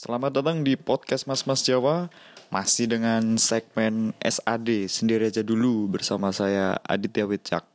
[0.00, 2.08] Selamat datang di podcast Mas Mas Jawa
[2.48, 7.68] Masih dengan segmen SAD Sendiri aja dulu bersama saya Aditya Wicak.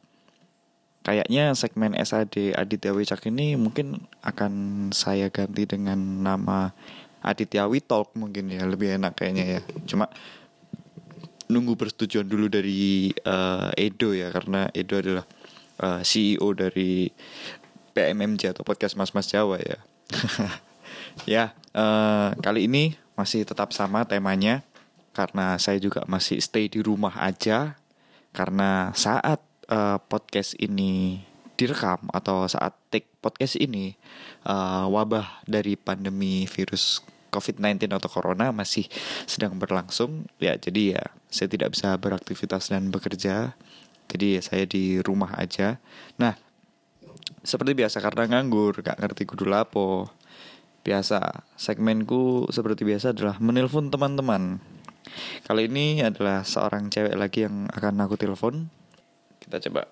[1.06, 4.54] Kayaknya segmen SAD Aditya Wicak ini mungkin akan
[4.90, 6.74] saya ganti dengan nama
[7.22, 9.62] Aditya Witalk mungkin ya Lebih enak kayaknya ya.
[9.86, 10.10] Cuma
[11.46, 15.30] nunggu persetujuan dulu dari uh, Edo ya Karena Edo adalah
[15.78, 17.06] uh, eh, CEO dari
[17.94, 19.78] PMMJ atau podcast Mas Mas Jawa ya
[21.24, 24.68] Ya, uh, kali ini masih tetap sama temanya
[25.16, 27.80] karena saya juga masih stay di rumah aja
[28.36, 29.40] karena saat
[29.72, 31.24] uh, podcast ini
[31.56, 33.96] direkam atau saat take podcast ini
[34.44, 37.00] uh, wabah dari pandemi virus
[37.32, 38.88] COVID-19 atau corona masih
[39.28, 40.28] sedang berlangsung.
[40.40, 43.56] Ya jadi ya saya tidak bisa beraktivitas dan bekerja.
[44.12, 45.80] Jadi ya saya di rumah aja.
[46.20, 46.36] Nah
[47.46, 50.10] seperti biasa karena nganggur gak ngerti kudu lapo
[50.86, 54.62] Biasa, segmenku seperti biasa adalah menelpon teman-teman.
[55.42, 58.70] Kali ini adalah seorang cewek lagi yang akan aku telepon.
[59.42, 59.90] Kita coba.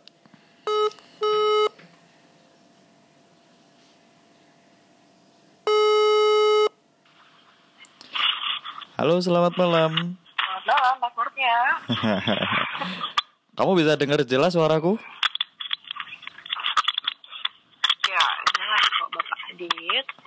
[8.93, 10.21] Halo, selamat malam.
[10.61, 10.95] Selamat malam,
[13.57, 15.01] Kamu bisa dengar jelas suaraku?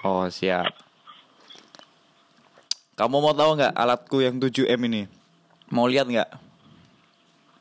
[0.06, 0.70] Oh siap.
[2.94, 5.02] Kamu mau tahu nggak alatku yang 7M ini?
[5.66, 6.30] Mau lihat nggak?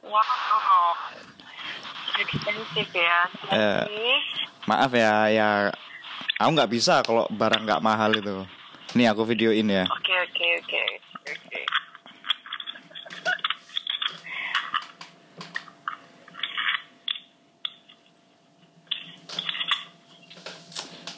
[0.06, 0.94] Wow,
[2.94, 3.26] ya.
[3.50, 3.84] Eh,
[4.70, 5.48] maaf ya, ya
[6.38, 8.46] aku nggak bisa kalau barang nggak mahal itu.
[8.94, 9.90] Nih aku videoin ya.
[9.90, 10.82] Oke oke oke
[11.26, 11.60] oke.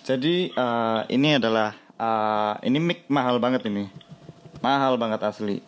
[0.08, 3.92] Jadi uh, ini adalah uh, ini mic mahal banget ini.
[4.64, 5.60] Mahal banget asli.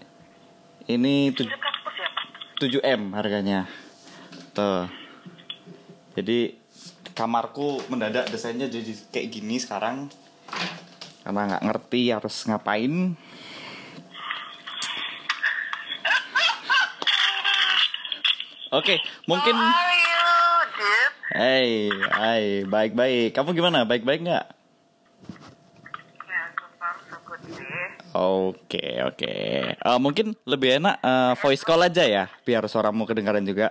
[0.87, 3.67] Ini 7 M harganya.
[4.55, 4.87] Tuh.
[6.15, 6.55] Jadi
[7.11, 10.07] kamarku mendadak desainnya jadi kayak gini sekarang.
[11.27, 13.19] Karena nggak ngerti harus ngapain.
[18.71, 18.97] Oke, okay,
[19.27, 19.57] mungkin
[21.29, 23.37] Hey, hai, baik-baik.
[23.37, 23.85] Kamu gimana?
[23.85, 24.45] Baik-baik nggak?
[26.25, 26.41] Ya,
[28.17, 29.33] Oke, oke.
[29.77, 33.69] Uh, mungkin lebih enak uh, voice call aja ya, biar suaramu kedengaran juga.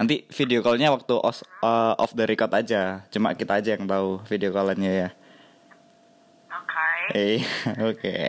[0.00, 3.04] Nanti video callnya waktu os, uh, off the record aja.
[3.12, 5.08] Cuma kita aja yang tahu video callannya ya.
[6.48, 6.72] Oke.
[7.12, 7.32] Okay.
[7.84, 8.00] Oke.
[8.00, 8.28] Okay.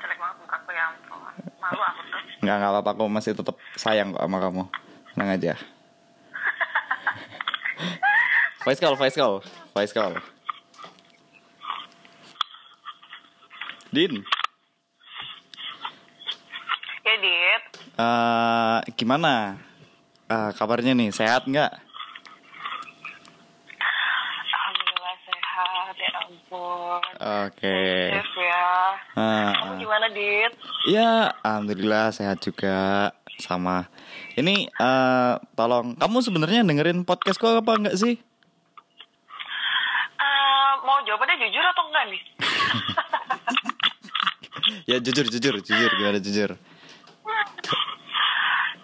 [0.00, 0.86] Jelek banget mukaku ya
[1.60, 2.20] Malu aku tuh.
[2.48, 2.90] Nggak, nggak apa-apa.
[2.96, 4.64] Aku masih tetap sayang kok sama kamu.
[5.12, 5.54] Tenang aja.
[8.60, 9.40] Voice call, voice call,
[9.72, 10.20] voice call.
[13.88, 14.20] Din.
[17.00, 17.62] Ya, Dit.
[17.96, 19.56] Uh, gimana?
[20.28, 21.72] Uh, kabarnya nih, sehat nggak?
[24.52, 27.02] Alhamdulillah sehat, ya ampun.
[27.16, 27.56] Oke.
[27.56, 28.12] Okay.
[28.44, 28.68] ya.
[29.16, 30.52] Uh, Kamu gimana, Dit?
[30.84, 33.08] Iya, alhamdulillah sehat juga
[33.40, 33.88] sama.
[34.36, 38.20] Ini uh, tolong kamu sebenarnya dengerin podcastku apa enggak sih?
[41.10, 42.22] Jawabannya jujur atau enggak nih?
[44.94, 45.90] ya jujur, jujur, jujur.
[45.98, 46.54] Gimana jujur?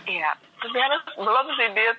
[0.06, 1.98] Iya, tapi harus belum sih, Dit.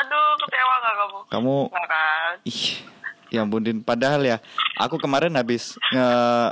[0.00, 1.18] Aduh, kecewa gak kamu?
[1.32, 1.56] Kamu...
[1.72, 2.34] kan?
[2.44, 2.62] Ih,
[3.32, 3.80] ya ampun, Din.
[3.80, 4.36] Padahal ya,
[4.76, 5.76] aku kemarin habis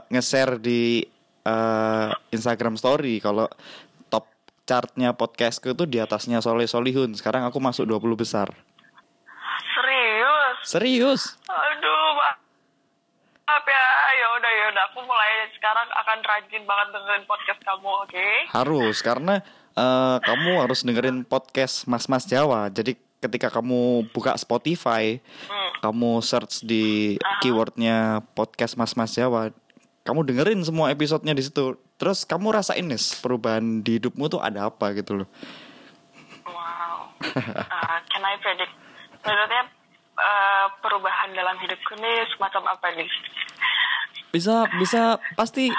[0.08, 1.04] nge-share di
[1.44, 3.48] uh, Instagram story kalau
[4.08, 4.28] top
[4.64, 7.16] chartnya podcastku itu di atasnya Soleh Solihun.
[7.16, 8.52] Sekarang aku masuk 20 besar.
[10.68, 11.32] Serius?
[11.48, 13.86] Aduh, maaf ya.
[14.20, 18.12] Ya udah ya udah aku mulai sekarang akan rajin banget dengerin podcast kamu, oke?
[18.12, 18.34] Okay?
[18.52, 19.40] Harus karena
[19.72, 22.68] uh, kamu harus dengerin podcast Mas Mas Jawa.
[22.68, 25.16] Jadi ketika kamu buka Spotify,
[25.48, 25.80] hmm.
[25.80, 27.40] kamu search di uh-huh.
[27.40, 29.48] keywordnya podcast Mas Mas Jawa,
[30.04, 31.80] kamu dengerin semua episodenya di situ.
[31.96, 35.28] Terus kamu rasain nih perubahan di hidupmu tuh ada apa gitu loh.
[36.44, 37.08] Wow.
[37.24, 38.76] Uh, can I predict?
[39.24, 39.77] Maksudnya
[40.18, 43.08] uh, perubahan dalam hidupku ini semacam apa nih?
[44.28, 45.72] Bisa bisa pasti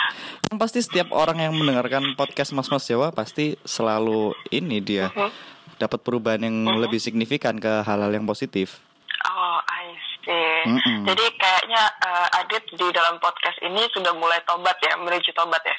[0.50, 5.30] yang pasti setiap orang yang mendengarkan podcast Mas Mas Jawa pasti selalu ini dia uh-huh.
[5.77, 6.81] dapat perubahan yang uh-huh.
[6.81, 8.81] lebih signifikan ke hal-hal yang positif.
[9.30, 9.94] Oh, I
[10.24, 10.50] see.
[10.65, 11.06] Mm-mm.
[11.06, 15.75] Jadi kayaknya uh, Adit di dalam podcast ini sudah mulai tobat ya, menuju tobat ya.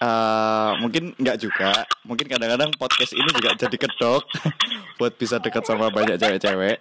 [0.00, 4.24] Uh, mungkin nggak juga, mungkin kadang-kadang podcast ini juga jadi kedok
[4.98, 6.80] buat bisa dekat sama banyak cewek-cewek.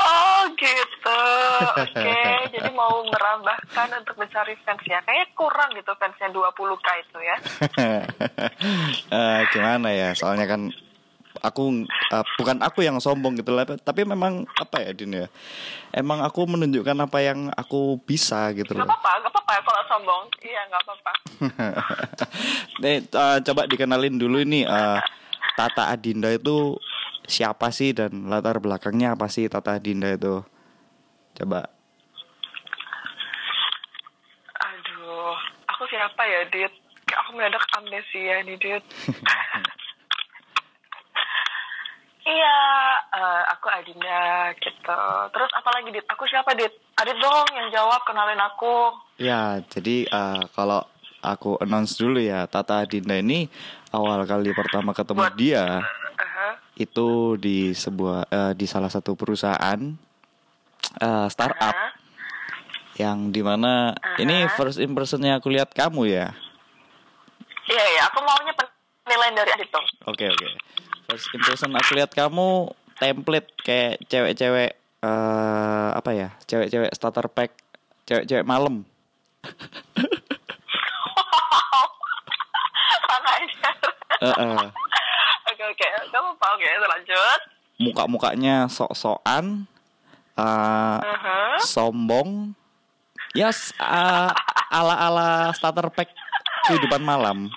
[0.00, 0.42] Oh
[1.76, 2.14] oke.
[2.50, 4.98] Jadi mau merambahkan untuk mencari fans ya.
[5.04, 7.36] Kayaknya kurang gitu fansnya 20k itu ya.
[9.10, 10.12] Eh, gimana ya?
[10.12, 10.70] Soalnya kan
[11.42, 15.26] aku eh, bukan aku yang sombong gitu lah, tapi memang apa ya Din ya?
[15.90, 18.86] Emang aku menunjukkan apa yang aku bisa gitu loh.
[18.86, 20.22] apa-apa, gak apa-apa kalau sombong.
[20.44, 21.12] Iya, gak apa-apa.
[22.84, 24.98] Nih, eh, coba dikenalin dulu ini eh,
[25.56, 26.78] Tata Adinda itu
[27.30, 30.42] siapa sih dan latar belakangnya apa sih Tata Adinda itu?
[31.40, 31.64] Coba.
[34.60, 35.32] Aduh,
[35.66, 36.68] aku siapa ya, Dit?
[37.02, 38.84] Kayak aku mendadak amnesia nih, Dit.
[42.20, 42.60] Iya,
[43.16, 45.00] eh, aku Adinda gitu.
[45.32, 46.04] Terus apa lagi, Dit?
[46.06, 46.70] Aku siapa, Dit?
[46.94, 48.92] Adit dong yang jawab, kenalin aku.
[49.16, 50.84] Ya, jadi eh, kalau
[51.18, 53.48] aku announce dulu ya, Tata Adinda ini
[53.90, 55.64] awal kali pertama ketemu Buat- dia
[56.20, 56.52] Uh-huh.
[56.76, 57.08] itu
[57.40, 59.80] di sebuah eh, di salah satu perusahaan
[60.98, 61.92] eh, startup Uh-huh.
[62.98, 64.52] yang di mana ini Aha.
[64.58, 66.34] first impressionnya aku lihat kamu ya.
[67.64, 68.02] Iya, iya.
[68.10, 68.52] Aku maunya
[69.06, 69.86] penilaian dari dong.
[70.04, 70.46] Oke oke.
[71.08, 76.28] First impression aku lihat kamu template kayak cewek-cewek eh apa ya?
[76.44, 77.56] Cewek-cewek starter pack,
[78.04, 78.84] cewek-cewek malam.
[84.20, 85.86] Oke, oke.
[86.12, 86.46] Gak apa-apa.
[86.56, 87.40] Oke, lanjut.
[87.80, 89.64] Muka-mukanya sok-sokan,
[90.36, 91.56] eh, Uh-huh.
[91.64, 92.52] sombong.
[93.32, 94.30] Yes, eh,
[94.70, 96.10] ala-ala starter pack
[96.66, 97.50] kehidupan malam.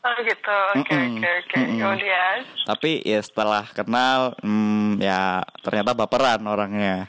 [0.00, 0.58] Oh gitu.
[0.80, 1.58] Oke, oke, oke.
[1.60, 1.76] Mm-mm.
[1.76, 2.36] Kemudian.
[2.64, 7.04] Tapi ya setelah kenal, hmm, ya ternyata baperan orangnya.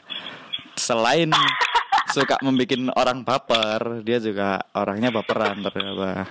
[0.76, 1.32] Selain
[2.14, 6.28] suka membuat orang baper, dia juga orangnya baperan ternyata.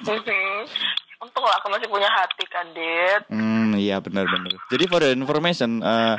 [1.20, 3.22] Untung lah aku masih punya hati kan, Dit.
[3.28, 4.56] Hmm, iya benar-benar.
[4.72, 6.16] Jadi for the information, eh,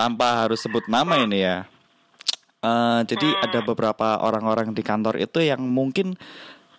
[0.00, 1.68] tanpa harus sebut nama ini ya.
[2.58, 6.16] Eh, jadi ada beberapa orang-orang di kantor itu yang mungkin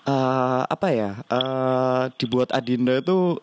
[0.04, 3.38] eh, apa ya eh, dibuat Adinda itu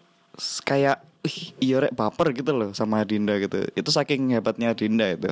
[0.66, 3.62] kayak ih iya rek baper gitu loh sama Adinda gitu.
[3.72, 5.30] Itu saking hebatnya Adinda itu.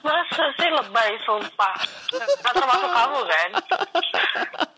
[0.00, 1.76] Masa sih lebay, sumpah.
[2.16, 3.50] Gak termasuk kamu kan?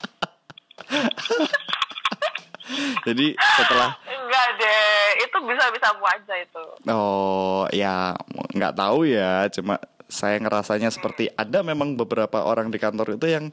[3.07, 5.29] Jadi setelah Enggak deh.
[5.29, 6.65] Itu bisa-bisa aku aja itu.
[6.89, 8.17] Oh ya
[8.57, 9.77] nggak tahu ya, cuma
[10.13, 13.49] saya ngerasanya seperti ada memang beberapa orang di kantor itu yang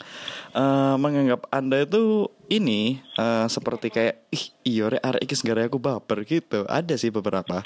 [0.55, 5.79] eh, menganggap anda itu ini eh, seperti kayak ih iya rek arek iki segara aku
[5.79, 6.63] baper gitu.
[6.67, 7.63] Ada sih beberapa.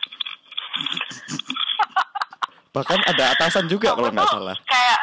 [2.74, 4.58] Bahkan ada atasan juga kalau nggak salah.
[4.66, 5.02] Kayak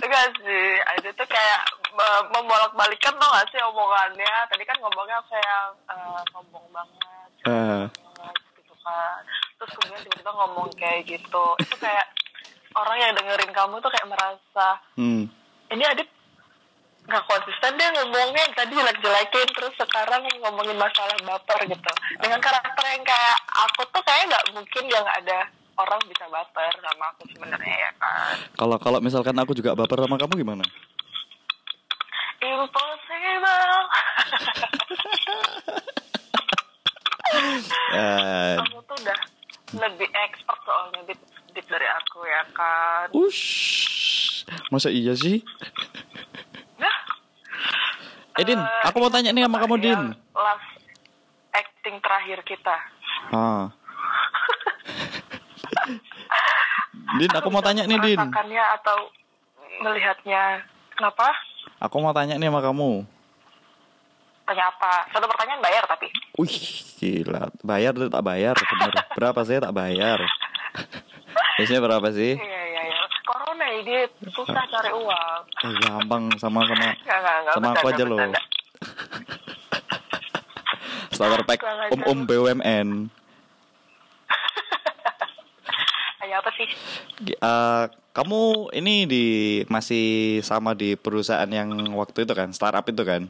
[0.00, 1.60] Enggak sih, itu tuh kayak
[2.00, 7.84] uh, membolak-balikan tuh gak sih omongannya Tadi kan ngomongnya kayak uh, sombong banget Eh.
[7.88, 9.20] banget, gitu kan
[9.56, 12.06] Terus kemudian tiba-tiba ngomong kayak gitu Itu kayak
[12.72, 15.28] orang yang dengerin kamu tuh kayak merasa Hmm.
[15.68, 16.08] Ini Adit
[17.00, 21.90] nggak konsisten deh ngomongnya tadi jelek-jelekin terus sekarang ngomongin masalah baper gitu
[22.22, 27.04] dengan karakter yang kayak aku tuh kayak nggak mungkin yang ada orang bisa baper sama
[27.10, 30.62] aku sebenarnya ya kan Kalau kalau misalkan aku juga baper sama kamu gimana?
[32.40, 33.76] Impossible
[37.92, 39.18] Eh, kamu tuh udah
[39.72, 41.20] lebih expert soalnya dip,
[41.52, 45.38] dip dari aku ya kan ush, masa iya sih?
[46.76, 46.96] nah
[48.34, 50.00] Eh Din, eh, aku mau tanya nih sama kamu Din.
[50.32, 50.68] last
[51.52, 52.76] acting terakhir kita
[53.30, 53.70] Ah.
[57.12, 58.16] Din, aku mau tanya nih Din.
[58.16, 58.98] merasakannya atau
[59.80, 60.42] melihatnya
[60.92, 61.30] kenapa
[61.80, 63.04] Aku mau tanya nih sama kamu.
[64.42, 66.58] tanya apa satu pertanyaan bayar tapi Wih,
[66.98, 67.54] gila.
[67.60, 68.52] Bayar atau tak bayar?
[68.52, 68.92] Bener.
[69.16, 70.18] Berapa sih tak bayar?
[71.56, 72.34] Biasanya berapa sih?
[72.34, 73.96] iya iya iya corona ini
[74.26, 78.18] susah cari uang Eh, gampang sama-sama Nggak, nggak, nggak, sama aku aja loh.
[81.10, 81.60] Starter pack
[81.92, 82.88] om-om BUMN.
[86.30, 86.68] Hanya apa sih
[87.26, 87.84] eh,
[88.14, 89.24] kamu ini di
[89.66, 93.26] masih sama di perusahaan yang waktu itu kan, startup itu kan?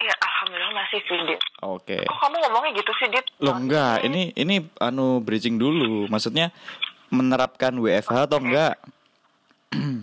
[0.00, 1.40] Iya, alhamdulillah masih sih, Dit.
[1.60, 1.98] Oke.
[2.08, 3.26] Kok kamu ngomongnya gitu sih, Dit?
[3.36, 6.08] Loh enggak, ini ini anu bridging dulu.
[6.08, 6.56] Maksudnya
[7.12, 8.80] menerapkan WFH atau enggak?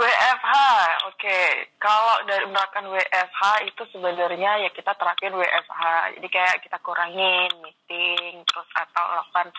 [0.00, 0.52] WFH,
[1.12, 1.38] oke.
[1.76, 5.82] Kalau dari menerapkan WFH itu sebenarnya ya kita terapin WFH.
[6.16, 9.52] Jadi kayak kita kurangin meeting, terus atau lakukan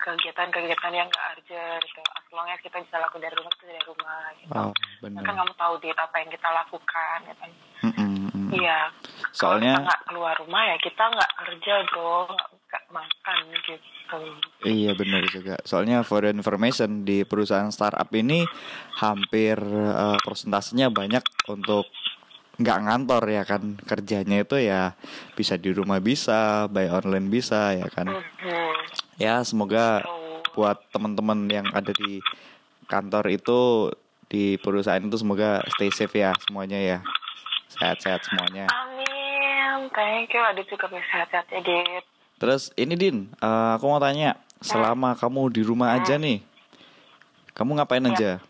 [0.00, 2.00] kegiatan-kegiatan yang gak urgent gitu.
[2.00, 4.52] As long as kita bisa lakukan dari rumah, itu dari rumah gitu.
[4.56, 5.34] Oh, Kan benar.
[5.36, 7.50] kamu tahu, Dit, apa yang kita lakukan, ya kan?
[8.52, 8.78] Iya.
[9.32, 12.48] Soalnya- kalau kita nggak keluar rumah ya kita nggak kerja bro, nggak.
[14.62, 15.58] Iya benar juga.
[15.66, 18.46] Soalnya for information di perusahaan startup ini
[19.02, 21.90] hampir eh, persentasenya banyak untuk
[22.60, 24.92] nggak ngantor ya kan kerjanya itu ya
[25.34, 28.12] bisa di rumah bisa, by online bisa ya kan.
[28.12, 28.74] Mhm.
[29.18, 30.04] Ya semoga
[30.52, 32.20] buat teman-teman yang ada di
[32.86, 33.88] kantor itu
[34.28, 36.98] di perusahaan itu semoga stay safe ya semuanya ya.
[37.72, 38.68] Sehat-sehat semuanya.
[38.68, 40.44] Amin, thank you.
[40.44, 42.11] Adit juga sehat-sehat ya, Dit.
[42.42, 46.42] Terus ini Din, eh, aku mau tanya, selama kamu di rumah aja nih,
[47.54, 48.42] kamu ngapain aja?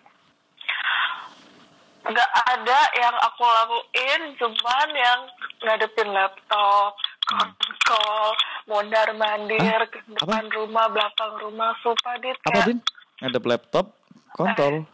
[2.00, 5.20] Nggak ada yang aku lakuin, cuman yang
[5.60, 6.96] ngadepin laptop,
[7.28, 8.32] kontrol,
[8.64, 10.00] mondar mandir Apa?
[10.08, 12.40] depan rumah, belakang rumah, sumpah Dit.
[12.48, 12.80] Apa Din?
[13.20, 13.92] Ngadep laptop,
[14.32, 14.88] kontol.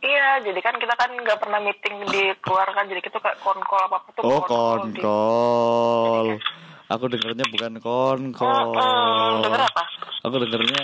[0.00, 3.76] Iya, jadi kan kita kan nggak pernah meeting di keluar kan, jadi kita kayak konkol
[3.76, 6.40] apa apa tuh Oh konkol.
[6.92, 8.76] Aku dengernya bukan Oh, konkol.
[8.76, 9.82] oh, denger apa?
[10.22, 10.82] Aku dengernya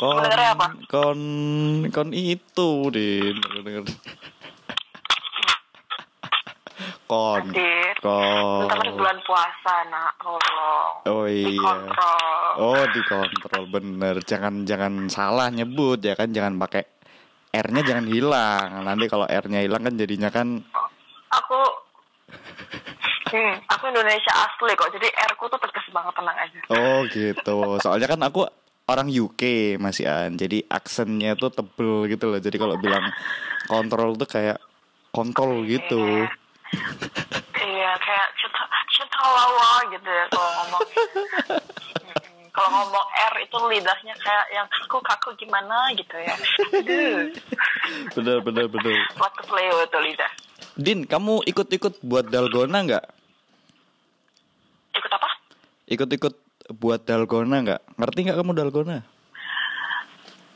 [0.00, 0.66] kon apa?
[0.88, 1.20] kon
[1.92, 3.36] kon itu Din.
[3.36, 3.84] Aku denger.
[7.04, 7.96] kon Dit.
[8.00, 8.64] kon.
[8.64, 10.92] Bentar lagi bulan puasa, nak, tolong.
[11.04, 11.52] Oh iya.
[11.52, 12.50] Dikontrol.
[12.56, 14.14] Oh dikontrol bener.
[14.24, 16.32] Jangan jangan salah nyebut ya kan.
[16.32, 16.88] Jangan pakai
[17.50, 18.80] R-nya jangan hilang.
[18.80, 20.62] Nanti kalau R-nya hilang kan jadinya kan
[21.30, 21.60] Aku,
[23.30, 26.58] hmm, aku Indonesia asli kok, jadi R ku tuh tegas banget, tenang aja.
[26.72, 27.56] Oh gitu.
[27.82, 28.46] Soalnya kan aku
[28.90, 30.34] orang UK Mas Ian.
[30.34, 32.40] Jadi aksennya tuh tebel gitu loh.
[32.42, 33.06] Jadi kalau bilang
[33.70, 34.58] kontrol tuh kayak
[35.14, 36.26] kontol gitu.
[37.60, 38.28] Iya, kayak
[39.20, 40.82] lawa gitu ya kalau ngomong.
[40.90, 42.44] Mm-mm.
[42.50, 46.34] Kalau ngomong R itu lidahnya kayak yang kaku-kaku gimana gitu ya.
[46.82, 47.30] Aduh,
[48.18, 48.96] Bener bener bener.
[49.16, 50.32] waktu Leo itu lidah.
[50.80, 53.04] Din, kamu ikut-ikut buat dalgona nggak?
[54.96, 55.28] Ikut apa?
[55.84, 56.34] Ikut-ikut
[56.72, 58.00] buat dalgona nggak?
[58.00, 59.04] Ngerti nggak kamu dalgona?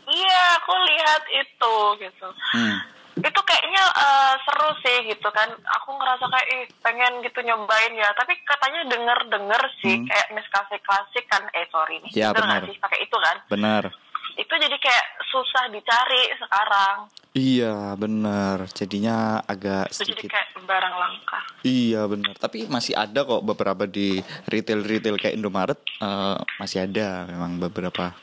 [0.08, 2.28] Iya, aku lihat itu gitu.
[2.56, 2.76] Hmm.
[3.20, 5.52] Itu kayaknya eh, seru sih gitu kan.
[5.76, 8.08] Aku ngerasa kayak ih pengen gitu nyobain ya.
[8.16, 10.08] Tapi katanya denger-denger sih Hmm.
[10.08, 11.44] kayak Nescafe klasik kan.
[11.52, 12.16] Eh sorry nih.
[12.16, 12.64] Ya, benar.
[12.64, 13.36] sih pakai itu kan?
[13.52, 13.92] Benar.
[14.40, 17.12] Itu jadi kayak susah dicari sekarang.
[17.34, 18.70] Iya benar.
[18.70, 20.30] Jadinya agak Itu jadi sedikit.
[20.30, 21.38] kayak barang langka.
[21.60, 22.34] Iya benar.
[22.36, 28.14] Tapi masih ada kok beberapa di retail-retail kayak Indomaret eh, masih ada memang beberapa.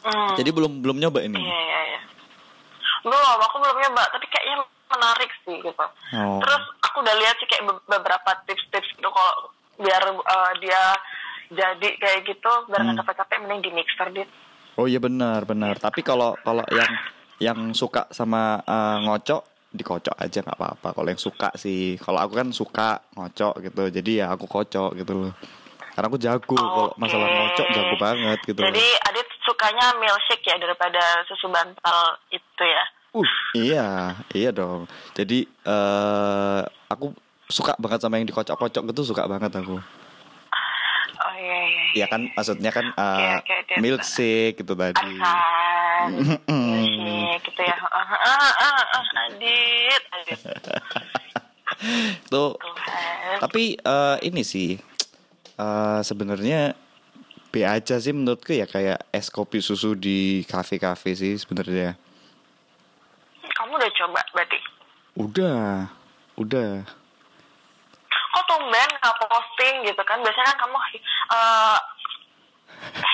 [0.00, 0.36] Hmm.
[0.36, 1.36] Jadi belum belum nyoba ini.
[1.36, 2.00] Iya, iya, iya.
[3.00, 4.56] Belum, aku belum nyoba, tapi kayaknya
[4.90, 5.84] menarik sih gitu.
[6.12, 6.40] Oh.
[6.40, 10.82] Terus aku udah lihat sih kayak be- beberapa tips-tips gitu kalau biar uh, dia
[11.50, 13.00] jadi kayak gitu, biar nggak Hmm.
[13.02, 14.28] capek-capek mending di mixer dit.
[14.76, 15.76] Oh iya benar benar.
[15.76, 16.88] Tapi kalau kalau yang
[17.40, 20.88] yang suka sama eh, ngocok dikocok aja nggak apa-apa.
[20.92, 23.82] Kalau yang suka sih, kalau aku kan suka ngocok gitu.
[23.88, 25.32] Jadi ya aku kocok gitu loh.
[25.94, 26.98] Karena aku jago kalau Oke.
[26.98, 28.60] masalah ngocok jago banget gitu.
[28.60, 29.06] Jadi loh.
[29.10, 32.84] Adit sukanya milkshake ya daripada susu bantal itu ya.
[33.10, 33.88] Uh, iya,
[34.30, 34.86] iya dong.
[35.14, 37.10] Jadi eh aku
[37.50, 39.82] suka banget sama yang dikocok-kocok gitu suka banget aku.
[41.94, 43.74] Iya kan maksudnya kan eh, oke, oke.
[43.82, 45.14] milkshake gitu tadi.
[46.10, 47.76] Milkshake gitu ya.
[47.90, 50.38] Ah, ah, ah, ah, Adit, Adit.
[52.32, 53.36] Tuh Tuhan.
[53.42, 54.78] Tapi eh, ini sih
[55.58, 56.76] eh, sebenarnya
[57.50, 61.98] B aja sih menurutku ya kayak es kopi susu di kafe-kafe sih sebenarnya.
[63.58, 64.58] Kamu udah coba berarti?
[65.18, 65.90] Udah,
[66.38, 66.99] udah.
[68.50, 70.18] Tumben nggak posting gitu kan.
[70.18, 70.76] Biasanya kan kamu
[71.30, 71.78] uh,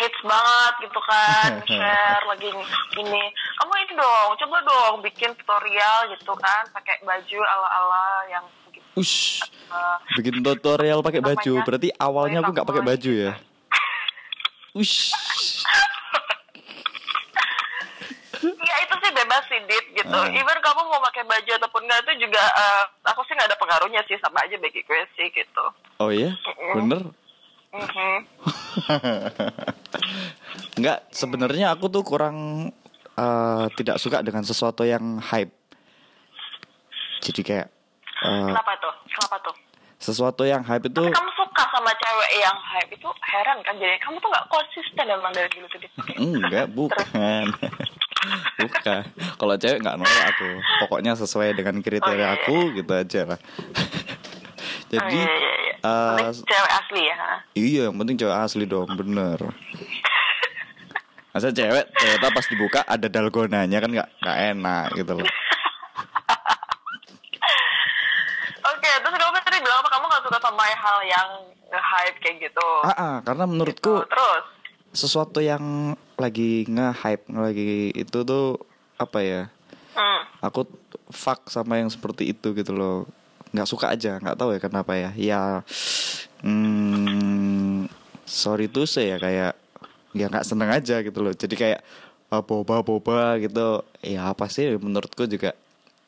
[0.01, 1.51] hits banget gitu kan.
[1.69, 2.49] Share lagi
[2.97, 3.25] ini.
[3.61, 6.65] Kamu ini dong coba dong bikin tutorial gitu kan.
[6.73, 8.89] Pakai baju ala ala yang gitu.
[8.97, 11.53] Ush, uh, bikin tutorial pakai baju.
[11.69, 13.33] Berarti awalnya aku nggak pakai baju ya.
[14.81, 15.13] Ush.
[18.53, 20.29] Ya itu sih bebas sih dit gitu Ah.
[20.29, 24.01] even kamu mau pakai baju ataupun enggak itu juga uh, aku sih nggak ada pengaruhnya
[24.05, 25.65] sih sama aja bagi gue sih gitu
[25.97, 26.37] Oh iya,
[26.73, 27.03] bener.
[27.77, 28.17] Mhm.
[30.77, 32.69] Enggak, sebenarnya aku tuh kurang
[33.13, 35.53] eh, tidak suka dengan sesuatu yang hype.
[37.21, 37.69] Jadi kayak
[38.23, 39.57] eh, kenapa tuh kenapa tuh
[39.97, 43.97] sesuatu yang hype itu Tapi kamu suka sama cewek yang hype itu heran kan jadi
[43.99, 45.81] kamu tuh nggak konsisten emang dari dulu tuh
[46.17, 47.45] enggak, bukan.
[48.61, 49.03] bukan.
[49.37, 50.51] Kalau cewek nggak nolak aku.
[50.87, 53.41] Pokoknya sesuai dengan kriteria Oh, iya, iya, aku gitu aja lah.
[54.93, 55.75] Jadi oh, iya, iya, iya.
[55.83, 57.17] Penting cewek asli ya
[57.57, 59.39] iya, yang penting cewek asli dong, bener.
[61.35, 65.29] Masa cewek ternyata pas dibuka ada dalgonanya kan nggak nggak enak gitu loh.
[68.67, 69.89] Oke, terus kamu tadi bilang apa?
[69.95, 70.23] Kamu nggak
[72.27, 74.11] kayak gitu Ah, ah, karena menurutku Gitu.
[74.11, 74.45] terus
[74.91, 78.61] sesuatu yang lagi nge-hype lagi itu tuh
[78.97, 79.43] apa ya?
[79.95, 80.21] hmm.
[80.45, 80.65] Aku
[81.09, 83.05] fuck sama yang seperti itu gitu loh.
[83.55, 85.11] nggak suka aja, nggak tahu ya kenapa ya.
[85.17, 85.41] Ya
[86.45, 87.89] hmm,
[88.25, 89.53] sorry tuh saya kayak
[90.13, 91.33] ya nggak seneng aja gitu loh.
[91.33, 91.81] Jadi kayak
[92.29, 93.81] ah, boba-boba gitu.
[94.03, 95.53] Ya apa sih menurutku juga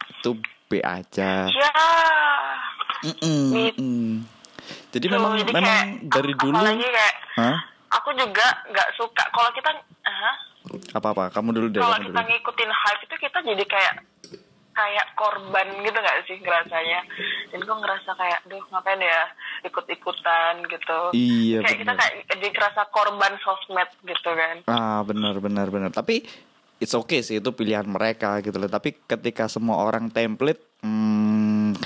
[0.09, 0.37] itu
[0.69, 1.49] B aja.
[1.49, 1.71] ya
[2.99, 3.79] Mm-mm, Gitu.
[3.79, 4.13] mm.
[4.91, 7.57] Jadi Tuh, memang jadi memang kayak, dari dulu kayak Hah?
[7.91, 9.71] Aku juga nggak suka kalau kita?
[10.93, 11.33] Apa-apa?
[11.33, 12.29] Kamu dulu deh, kalau kita dulu.
[12.29, 13.95] ngikutin hype itu kita jadi kayak
[14.73, 17.01] kayak korban gitu nggak sih ngerasanya
[17.51, 19.21] dan gue ngerasa kayak duh ngapain ya
[19.67, 21.99] ikut-ikutan gitu Iya, kayak kita benar.
[21.99, 25.91] kayak jadi kerasa korban sosmed gitu kan Ah, benar benar benar.
[25.91, 26.23] Tapi
[26.79, 28.71] it's okay sih itu pilihan mereka gitu loh.
[28.71, 31.28] Tapi ketika semua orang template hmm,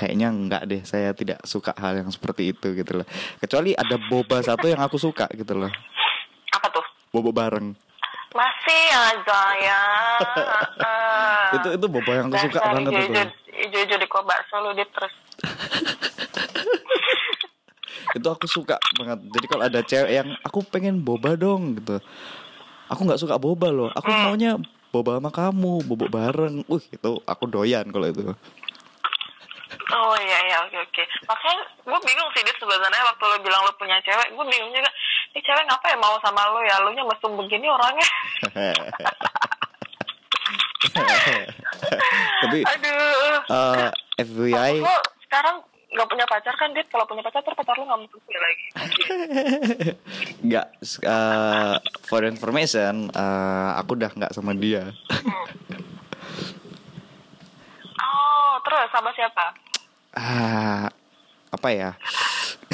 [0.03, 0.81] kayaknya enggak deh.
[0.83, 3.07] Saya tidak suka hal yang seperti itu gitu loh.
[3.37, 5.71] Kecuali ada boba satu yang aku suka gitu loh.
[6.51, 7.71] apa tuh Boba bareng.
[8.29, 9.81] masih aja ya
[10.81, 11.53] Ah.
[11.55, 13.21] Itu itu boba yang aku suka banget itu.
[13.63, 15.13] ijo-ijo di kok bakso lu dit terus
[18.13, 22.01] itu aku suka banget jadi kalau ada cewek yang aku pengen boba dong gitu
[22.87, 24.23] aku nggak suka boba loh aku Hmm.
[24.27, 24.51] maunya
[24.89, 28.33] boba sama kamu boba bareng uh itu aku doyan kalau itu
[29.91, 31.03] Oh iya iya oke oke.
[31.27, 34.91] Makanya gue bingung sih dia sebenarnya waktu lo bilang lo punya cewek, gue bingung juga.
[35.35, 36.79] Ini cewek ngapa ya mau sama lo ya?
[36.79, 38.07] Lo nya mesum begini orangnya.
[42.43, 43.39] tapi Aduh.
[43.49, 45.63] eh FBI Lo sekarang
[45.93, 46.87] nggak punya pacar kan dit?
[46.89, 48.65] Kalau punya pacar terus pacar lo nggak punya lagi.
[50.47, 50.67] nggak
[51.05, 54.91] eh, for information eh, aku udah nggak sama dia
[58.03, 59.53] Oh terus sama siapa?
[60.13, 60.85] Ah
[61.49, 61.91] apa ya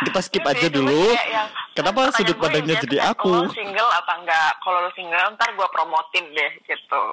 [0.00, 4.52] kita skip aja dulu yang- kenapa sudut pandangnya jadi aku Lo single apa enggak?
[4.58, 7.04] Kalau lo single ntar gue promotin deh gitu.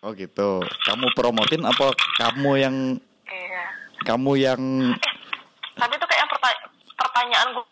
[0.00, 0.50] oh gitu
[0.84, 2.76] kamu promotin apa kamu yang
[3.24, 3.64] Iya.
[4.04, 4.60] kamu yang
[5.74, 7.64] tapi itu kayak pertanya- pertanyaan gue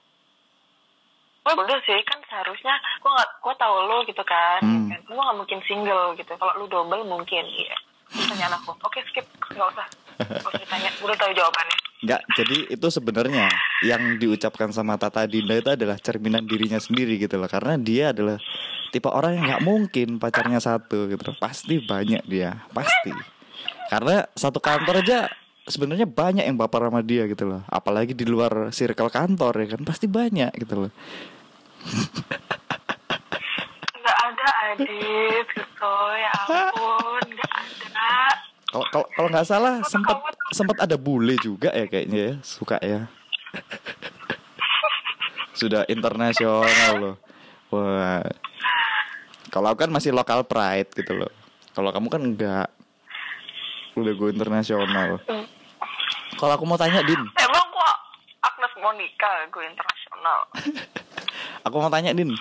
[1.42, 4.88] gue bener sih kan seharusnya gue nggak gue tahu lo gitu kan Hmm.
[4.88, 7.76] kan gue nggak mungkin single gitu kalau lu double mungkin iya
[8.12, 9.27] pertanyaan aku oke skip.
[9.53, 9.87] Nggak usah.
[10.20, 10.90] Nggak usah ditanya.
[11.01, 11.77] Udah tahu jawabannya.
[12.03, 13.46] Nggak jadi itu sebenarnya
[13.87, 17.48] yang diucapkan sama Tata Dinda itu adalah cerminan dirinya sendiri gitu loh.
[17.48, 18.37] Karena dia adalah
[18.92, 21.22] tipe orang yang nggak mungkin pacarnya satu gitu.
[21.33, 22.62] Loh pasti banyak dia.
[22.70, 23.12] Pasti.
[23.88, 25.29] Karena satu kantor aja
[25.68, 27.62] sebenarnya banyak yang baper sama dia gitu loh.
[27.68, 30.92] Apalagi di luar circle kantor ya kan pasti banyak gitu loh
[34.72, 35.94] ada adit gitu.
[36.16, 38.12] Ya ampun nggak ada.
[38.72, 40.16] Kalau kalau kalau nggak salah sempat
[40.52, 43.08] sempat ada bule juga ya kayaknya ya suka ya.
[45.61, 47.16] Sudah internasional loh.
[47.68, 48.24] Wah.
[49.52, 51.32] Kalau aku kan masih lokal pride gitu loh.
[51.76, 52.68] Kalau kamu kan enggak
[53.92, 55.20] udah gue internasional.
[56.40, 57.20] Kalau aku mau tanya din.
[57.20, 57.96] Emang kok
[58.40, 60.38] Agnes Monica gue internasional?
[61.68, 62.35] Aku mau tanya din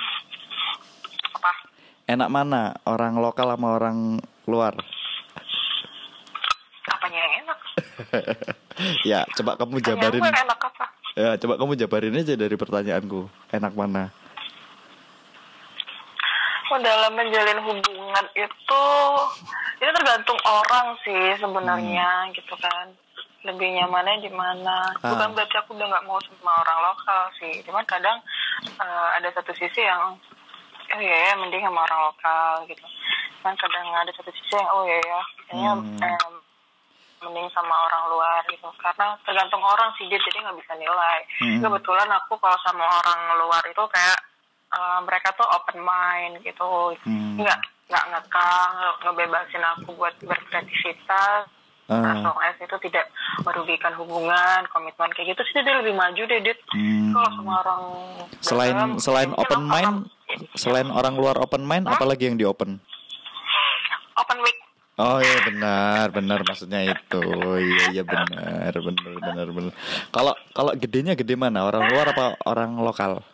[2.11, 2.75] enak mana?
[2.83, 4.75] Orang lokal sama orang luar?
[6.91, 7.59] Apanya yang enak?
[9.05, 10.25] Ya coba kamu jabarin.
[10.25, 10.85] enak apa?
[11.13, 13.29] Ya coba kamu jabarin aja dari pertanyaanku.
[13.53, 14.09] Enak mana?
[16.71, 18.83] Oh, dalam menjalin hubungan itu
[19.77, 22.89] itu tergantung orang sih sebenarnya gitu kan.
[23.43, 24.87] Lebih nyamannya di mana.
[25.03, 25.13] Ah.
[25.13, 27.53] bukan berarti aku udah nggak mau sama orang lokal sih.
[27.67, 28.17] Cuman kadang
[28.65, 30.17] eh, ada satu sisi yang
[30.91, 32.85] oh iya ya mending sama orang lokal gitu
[33.37, 36.01] cuman kadang ada satu sisi yang oh iya ya kayaknya Hmm.
[36.01, 36.33] em,
[37.21, 41.59] mending sama orang luar gitu karena tergantung orang sih dia jadi nggak bisa nilai Hmm.
[41.59, 44.19] kebetulan aku kalau sama orang luar itu kayak
[44.71, 47.37] eh, mereka tuh open mind gitu Hmm.
[47.37, 51.45] nggak nggak ngekang nge- ngebebasin aku buat berkreativitas
[51.89, 52.07] Ah.
[52.07, 53.03] as long as itu tidak
[53.43, 57.11] merugikan hubungan komitmen kayak gitu sih dia lebih maju deh dit Hmm.
[57.11, 57.81] kalau sama orang
[58.39, 60.07] selain dalam, selain open mind
[60.55, 62.79] selain orang luar open mind apalagi yang di open?
[64.17, 64.61] Open week
[65.01, 67.21] oh iya benar benar maksudnya itu.
[67.57, 69.73] Iya iya benar benar benar benar.
[70.13, 71.65] Kalau kalau gedenya gede mana?
[71.65, 73.25] Orang luar apa orang lokal?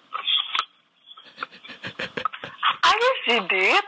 [2.87, 3.87] Ayo sih dit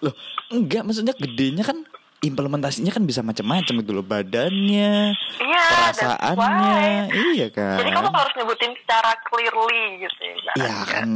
[0.00, 0.14] loh
[0.50, 1.86] enggak maksudnya gedenya kan
[2.20, 4.04] implementasinya kan bisa macam-macam gitu loh.
[4.04, 6.74] Badannya iya perasaannya.
[7.36, 7.78] iya kan?
[7.84, 11.08] Jadi kamu harus nyebutin secara clearly gitu ya Iya kan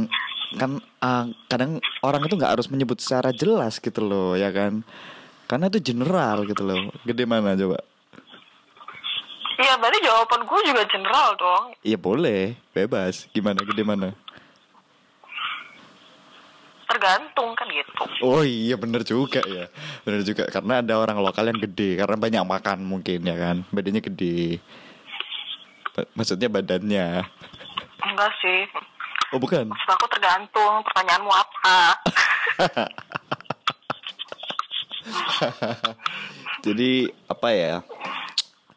[0.55, 4.81] kan ah, kadang orang itu nggak harus menyebut secara jelas gitu loh ya kan?
[5.45, 6.89] Karena itu general gitu loh.
[7.05, 7.77] Gede mana coba?
[9.55, 11.63] Iya, berarti jawaban gue juga general dong.
[11.79, 13.31] Iya boleh, bebas.
[13.31, 13.63] Gimana?
[13.63, 14.11] Gede mana?
[16.91, 18.03] Tergantung kan gitu.
[18.19, 19.71] Oh iya bener juga ya.
[20.03, 20.47] Bener juga.
[20.51, 21.95] Karena ada orang lokal yang gede.
[21.95, 23.63] Karena banyak makan mungkin ya kan?
[23.71, 24.59] Badannya gede.
[26.19, 27.23] Maksudnya badannya.
[28.03, 28.67] Enggak sih.
[29.31, 31.77] Oh bukan Maksud aku tergantung pertanyaanmu apa.
[36.65, 36.91] Jadi
[37.27, 37.75] apa ya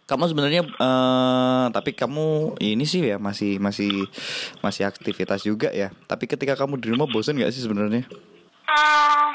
[0.08, 4.08] kamu sebenarnya eh, tapi kamu ini sih ya masih masih
[4.64, 5.92] masih aktivitas juga ya.
[6.08, 8.08] Tapi ketika kamu di rumah bosan nggak sih sebenarnya?
[8.64, 9.28] Hmm,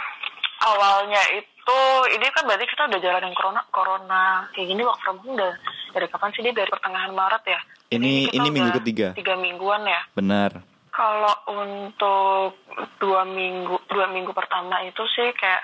[0.65, 5.21] awalnya itu ini kan berarti kita udah jalan yang corona corona kayak gini work from
[5.21, 5.53] home udah
[5.93, 7.59] dari kapan sih dia dari pertengahan Maret ya?
[7.93, 9.13] Ini- ini minggu ketiga.
[9.13, 10.01] Tiga mingguan ya.
[10.17, 10.72] Benar.
[10.93, 12.61] Kalau untuk
[13.01, 15.63] dua minggu dua minggu pertama itu sih kayak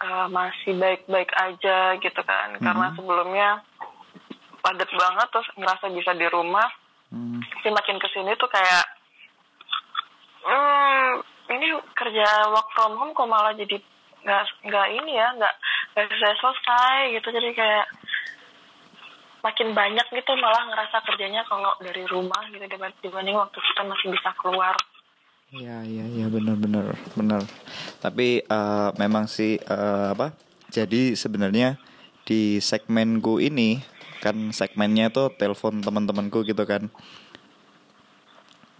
[0.00, 2.56] eh, masih baik-baik aja gitu kan.
[2.56, 3.60] Karena sebelumnya
[4.62, 6.68] padat banget terus ngerasa bisa di rumah.
[7.12, 7.44] Hmm.
[7.60, 8.84] sih makin ke sini tuh kayak
[10.48, 11.20] hmm,
[11.52, 13.76] ini kerja work from home kok malah jadi
[14.24, 15.54] nggak nggak ini ya nggak
[15.92, 17.28] nggak selesai selesai gitu.
[17.28, 17.84] Jadi kayak
[19.42, 22.62] makin banyak gitu malah ngerasa kerjanya kalau dari rumah gitu
[23.02, 24.74] dibanding waktu kita masih bisa keluar
[25.52, 27.44] Iya iya iya benar benar benar.
[28.00, 30.32] Tapi eh, memang sih eh, apa?
[30.72, 31.76] Jadi sebenarnya
[32.24, 33.76] di segmenku ini
[34.24, 36.88] kan segmennya tuh telepon teman-temanku gitu kan.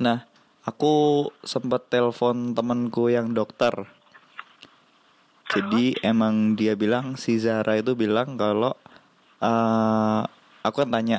[0.00, 0.24] Nah,
[0.64, 3.84] aku sempat telepon temanku yang dokter.
[5.52, 8.72] Jadi emang dia bilang si Zara itu bilang kalau
[9.44, 10.24] eh
[10.62, 11.18] aku kan tanya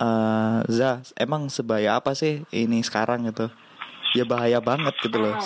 [0.00, 3.48] eh Za emang sebaya apa sih ini sekarang gitu?
[4.12, 5.36] Ya bahaya banget gitu loh.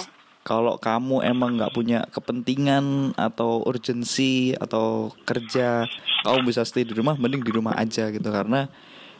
[0.47, 5.91] Kalau kamu emang nggak punya kepentingan atau urgensi atau kerja
[6.23, 8.27] kamu bisa stay di rumah mending di rumah aja gitu.
[8.31, 8.71] Karena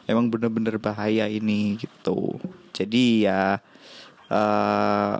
[0.07, 2.39] emang bener-bener bahaya ini gitu.
[2.71, 3.59] Jadi ya
[4.27, 5.15] eh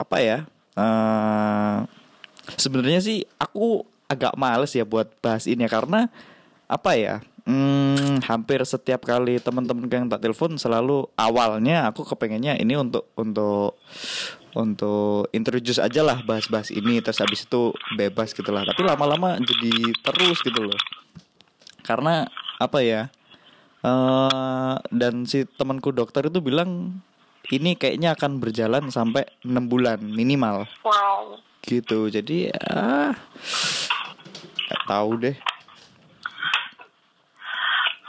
[0.00, 1.76] apa ya eh
[2.56, 5.70] sebenarnya sih aku agak males ya buat bahas ini ya.
[5.72, 6.08] Karena
[6.68, 12.78] apa ya hmm, hampir setiap kali teman-teman yang tak telepon selalu awalnya aku kepengennya ini
[12.78, 13.74] untuk untuk
[14.54, 18.62] untuk introduce aja lah bahas-bahas ini terus habis itu bebas gitu lah.
[18.66, 20.80] Tapi lama-lama jadi terus gitu loh.
[21.82, 22.26] Karena
[22.62, 23.10] apa ya
[23.80, 27.00] eh dan si temanku dokter itu bilang
[27.50, 30.70] ini kayaknya akan berjalan sampai enam bulan minimal.
[30.86, 31.42] Wow.
[31.66, 32.10] Gitu.
[32.10, 33.14] Jadi ya
[34.70, 35.36] nggak tahu deh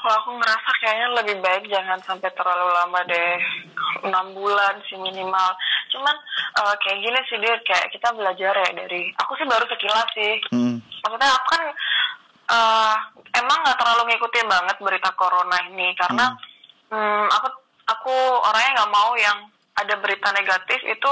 [0.02, 3.38] kalau aku ngerasa kayaknya lebih baik jangan sampai terlalu lama deh.
[4.02, 5.50] Enam bulan sih minimal.
[5.94, 6.16] Cuman
[6.58, 10.34] eh, kayak gini sih dia kayak kita belajar ya dari aku sih baru sekilas sih.
[10.50, 11.64] Hmm, maksudnya aku kan
[12.50, 12.96] eh,
[13.38, 15.94] emang nggak terlalu ngikutin banget berita corona ini.
[15.94, 16.26] Karena
[16.90, 17.48] hmm, aku
[17.86, 19.38] aku orangnya nggak mau yang
[19.78, 21.12] ada berita negatif itu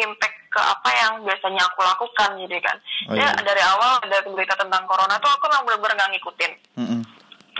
[0.00, 2.76] impact ke apa yang biasanya aku lakukan jadi kan.
[3.10, 3.42] Oh, ya iya.
[3.42, 6.52] dari awal ada berita tentang corona tuh aku memang bener-bener nggak ngikutin.
[6.78, 7.00] Mm-mm.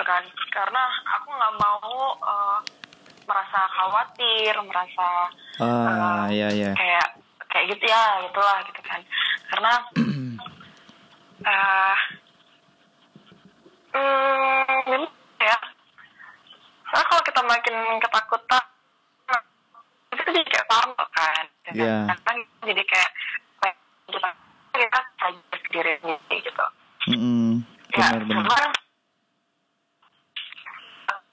[0.01, 0.81] Gitu kan karena
[1.13, 2.59] aku nggak mau eh,
[3.29, 5.29] merasa khawatir merasa
[5.61, 7.21] ah eh, ya ya kayak
[7.53, 9.01] kayak gitu ya gitulah gitu kan
[9.53, 9.73] karena
[11.45, 11.97] eh
[13.93, 15.05] hmm,
[15.37, 15.57] ya
[16.89, 18.65] soalnya kalau kita makin ketakutan
[20.17, 22.17] itu jadi kayak parno kan gitu Iya.
[22.25, 23.11] kan jadi kayak
[24.09, 24.29] kita
[24.73, 25.93] kita saja sendiri
[26.33, 26.65] gitu
[27.13, 27.61] Mm-mm.
[27.93, 28.73] ya benar benar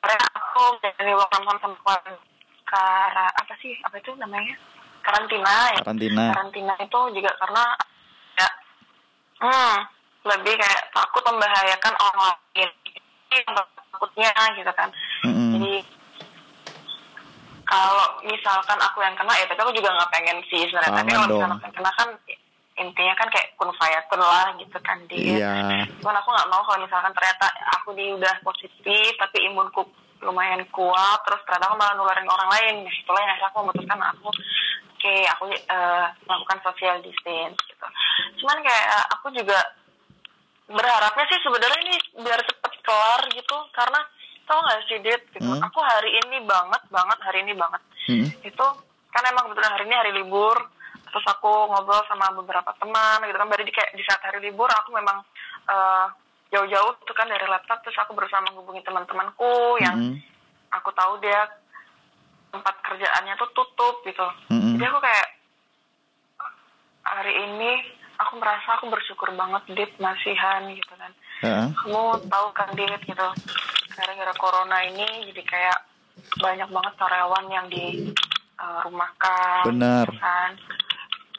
[0.08, 2.00] karena aku dari work from home sama
[2.64, 3.76] kara apa sih?
[3.84, 4.56] Apa itu namanya?
[5.04, 5.80] Karantina ya.
[5.84, 6.26] Karantina.
[6.32, 7.64] Karantina itu juga karena
[8.40, 8.48] ya
[9.44, 9.76] hmm,
[10.32, 12.70] lebih kayak takut membahayakan orang lain.
[13.28, 13.56] Ini yang
[13.92, 14.90] takutnya gitu kan.
[15.28, 15.52] Mm-mm.
[15.60, 15.76] jadi
[17.68, 21.04] kalau misalkan aku yang kena ya tapi aku juga nggak pengen sih sebenarnya.
[21.04, 22.10] Tapi kalau misalkan kena kan
[22.78, 25.54] intinya kan kayak kun fayakun lah gitu kan dia iya.
[25.98, 27.50] Cuman aku nggak mau kalau misalkan ternyata
[27.82, 29.82] aku di udah positif tapi imunku
[30.22, 32.76] lumayan kuat terus ternyata aku malah nularin orang lain.
[32.86, 34.28] Nah itulah yang akhirnya aku memutuskan aku
[34.98, 37.88] oke aku eh, melakukan social distance gitu.
[38.46, 39.58] Cuman kayak aku juga
[40.70, 44.00] berharapnya sih sebenarnya ini biar cepet kelar gitu karena
[44.48, 45.44] tau gak sih Dit gitu.
[45.44, 45.64] Hmm.
[45.64, 47.82] aku hari ini banget banget hari ini banget.
[48.08, 48.32] Mm-mm.
[48.48, 48.68] itu
[49.12, 50.56] kan emang kebetulan hari ini hari libur
[51.18, 54.70] terus aku ngobrol sama beberapa teman gitu kan berarti di, kayak di saat hari libur
[54.70, 55.26] aku memang
[55.66, 56.06] eh,
[56.54, 60.22] jauh-jauh tuh kan dari laptop terus aku berusaha menghubungi teman-temanku yang Mm-mm.
[60.70, 61.50] aku tahu dia
[62.54, 64.78] tempat kerjaannya tuh tutup gitu Mm-mm.
[64.78, 65.28] jadi aku kayak
[67.02, 67.72] hari ini
[68.22, 71.68] aku merasa aku bersyukur banget dit masihan gitu kan Heeh.
[71.82, 73.28] kamu tahu kan dit gitu
[73.98, 75.80] gara-gara corona ini jadi kayak
[76.38, 78.14] banyak banget karyawan yang di
[78.62, 80.06] uh, rumahkan Benar.
[80.06, 80.52] gitu kan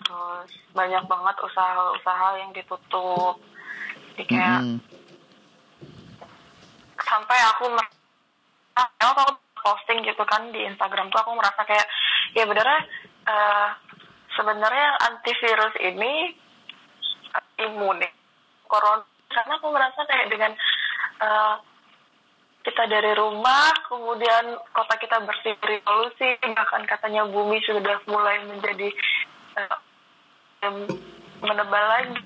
[0.08, 3.36] terus banyak banget usaha-usaha yang ditutup
[4.16, 4.80] jadi kayak Mm-mm.
[6.96, 7.92] sampai aku mer-
[9.04, 11.84] emang aku posting gitu kan di Instagram tuh aku merasa kayak
[12.32, 12.80] ya benernya
[13.28, 13.68] eh,
[14.32, 16.32] sebenarnya antivirus ini
[17.36, 18.10] eh, imun ya
[18.64, 20.52] corona karena aku merasa kayak dengan
[21.20, 21.54] eh,
[22.64, 28.88] kita dari rumah kemudian kota kita bersih dari polusi bahkan katanya bumi sudah mulai menjadi
[30.64, 30.76] em,
[31.42, 32.18] menebal lagi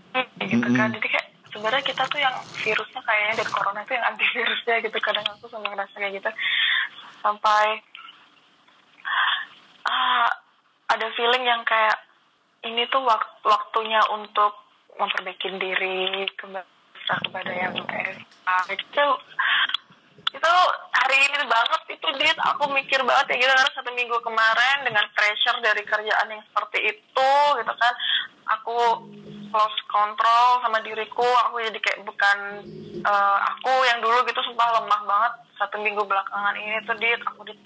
[0.49, 0.89] gitu kan.
[0.93, 4.99] Jadi kayak sebenarnya kita tuh yang virusnya kayaknya dari corona tuh yang antivirusnya gitu.
[5.01, 6.31] Kadang aku sama ngerasa kayak gitu.
[7.21, 7.67] Sampai
[9.87, 10.29] ah,
[10.93, 11.97] ada feeling yang kayak
[12.63, 14.55] ini tuh wak- waktunya untuk
[14.99, 16.69] memperbaiki diri kembali
[17.03, 18.23] kepada yang kayak
[18.73, 19.07] itu
[20.33, 20.53] itu
[20.97, 22.39] hari ini banget itu dit.
[22.57, 26.79] Aku mikir banget ya gitu karena satu minggu kemarin dengan pressure dari kerjaan yang seperti
[26.89, 27.95] itu gitu kan
[28.49, 28.79] aku
[29.53, 31.29] lost control sama diriku.
[31.49, 32.37] Aku jadi kayak bukan
[33.05, 37.21] eh, aku yang dulu gitu sumpah lemah banget satu minggu belakangan ini tuh dit.
[37.29, 37.61] Aku dit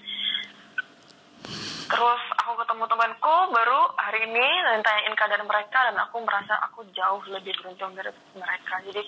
[1.87, 6.83] terus aku ketemu temanku baru hari ini dan tanyain keadaan mereka dan aku merasa aku
[6.91, 8.83] jauh lebih beruntung dari mereka.
[8.83, 9.07] Jadi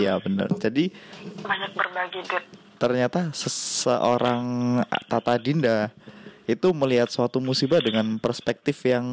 [0.00, 0.48] Iya benar.
[0.58, 0.90] Jadi
[1.42, 2.44] banyak berbagi dit
[2.84, 4.44] ternyata seseorang
[5.08, 5.88] Tata Dinda
[6.44, 9.06] itu melihat suatu musibah dengan perspektif yang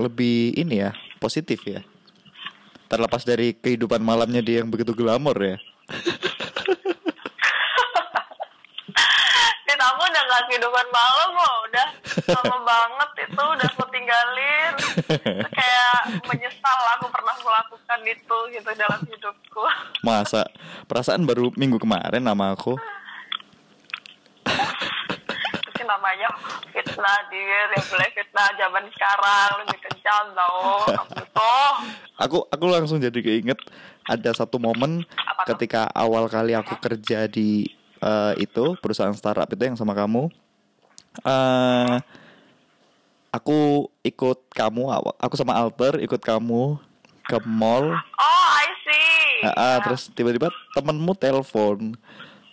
[0.00, 1.84] lebih ini ya positif ya.
[2.88, 5.56] Terlepas dari kehidupan malamnya dia yang begitu glamor ya.
[10.28, 11.88] Dit aku udah gak kehidupan malam loh Udah
[12.36, 14.72] lama banget itu Udah aku tinggalin.
[14.76, 19.64] Itu Kayak menyesal aku pernah melakukan itu gitu dalam hidupku.
[20.06, 20.44] Masa?
[20.84, 22.76] Perasaan baru minggu kemarin nama aku.
[25.48, 26.28] Itu namanya
[26.72, 30.84] fitnah dir Yang boleh fitnah zaman sekarang Lebih kejam tau.
[31.32, 31.72] Tuh
[32.18, 33.56] Aku aku langsung jadi keinget
[34.04, 35.54] ada satu momen Apa tuh?
[35.54, 40.30] ketika awal kali aku kerja di eh, itu perusahaan startup itu yang sama kamu.
[41.26, 41.98] eh
[43.28, 44.88] aku ikut kamu,
[45.20, 46.78] aku sama Alter ikut kamu
[47.28, 47.92] ke mall.
[48.16, 51.94] Oh I see Ah, ah, terus tiba-tiba temenmu telepon,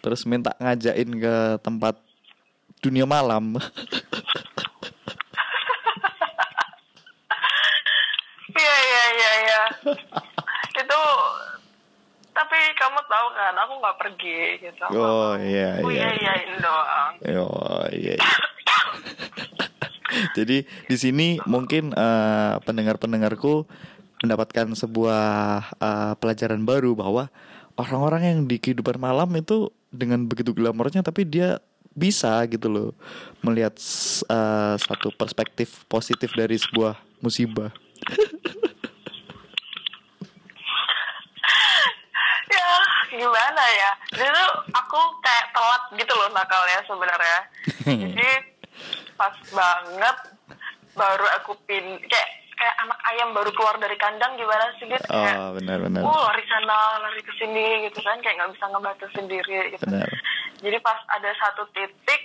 [0.03, 1.95] terus minta ngajakin ke tempat
[2.83, 3.55] dunia malam.
[8.55, 9.61] Iya iya iya iya.
[12.55, 14.85] tapi kamu tahu kan aku nggak pergi gitu.
[14.95, 16.07] Oh, iya, Aku iya.
[16.07, 17.11] iya iyain doang.
[17.43, 18.15] Oh iya.
[18.15, 18.31] iya.
[20.31, 23.67] Jadi di sini mungkin eh, pendengar-pendengarku
[24.23, 25.27] mendapatkan sebuah
[25.75, 27.27] eh, pelajaran baru bahwa
[27.75, 31.59] orang-orang yang di kehidupan malam itu dengan begitu glamornya tapi dia
[31.91, 32.89] bisa gitu loh
[33.43, 37.75] melihat s- eh, satu perspektif positif dari sebuah musibah.
[42.45, 42.71] ya
[43.15, 47.39] gimana ya jadi tuh aku kayak telat gitu loh nakalnya sebenarnya
[47.83, 48.29] jadi
[49.15, 50.17] pas banget
[50.91, 55.51] baru aku pin kayak kayak anak ayam baru keluar dari kandang gimana sih kayak Oh
[55.53, 56.01] benar-benar.
[56.01, 60.07] oh lari sana lari ke sini gitu kan kayak nggak bisa ngebantu sendiri gitu Benar.
[60.59, 62.21] jadi pas ada satu titik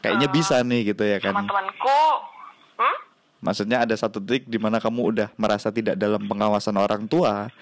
[0.00, 1.32] Kayaknya eh, bisa nih gitu ya kan.
[1.32, 2.02] sama temanku
[2.76, 2.96] hmm?
[3.40, 7.52] Maksudnya ada satu titik di mana kamu udah merasa tidak dalam pengawasan orang tua,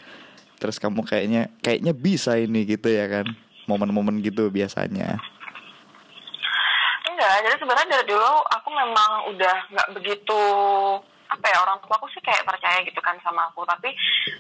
[0.63, 3.27] terus kamu kayaknya kayaknya bisa ini gitu ya kan,
[3.67, 5.19] momen-momen gitu biasanya.
[7.11, 10.41] Enggak, jadi sebenarnya dari dulu aku memang udah nggak begitu
[11.33, 13.89] apa ya orang tua aku sih kayak percaya gitu kan sama aku tapi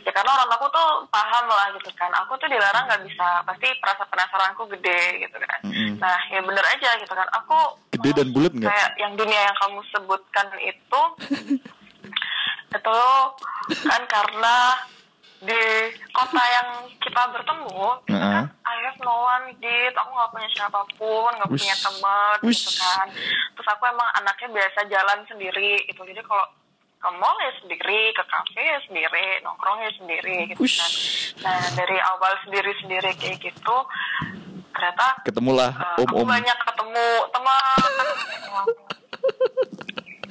[0.04, 3.40] ya karena orang tua aku tuh paham lah gitu kan aku tuh dilarang nggak bisa
[3.48, 5.96] pasti perasa penasaranku gede gitu kan Mm-mm.
[5.96, 8.68] nah ya bener aja gitu kan aku Gede dan bulat nggak?
[8.68, 11.02] kayak yang dunia yang kamu sebutkan itu
[12.76, 13.00] itu
[13.88, 14.56] kan karena
[15.42, 15.62] di
[16.14, 16.68] kota yang
[17.02, 21.50] kita bertemu itu kan I have no one dit aku nggak punya siapa pun nggak
[21.50, 23.06] punya teman gitu kan.
[23.52, 26.00] Terus aku emang anaknya biasa jalan sendiri gitu.
[26.06, 26.46] Jadi kalau
[27.02, 30.90] ke mall ya sendiri ke kafe ya sendiri nongkrong ya sendiri gitu kan.
[31.42, 33.76] Nah dari awal sendiri sendiri kayak gitu
[34.72, 36.30] ternyata Ketemulah uh, aku om-om.
[36.30, 37.60] banyak ketemu teman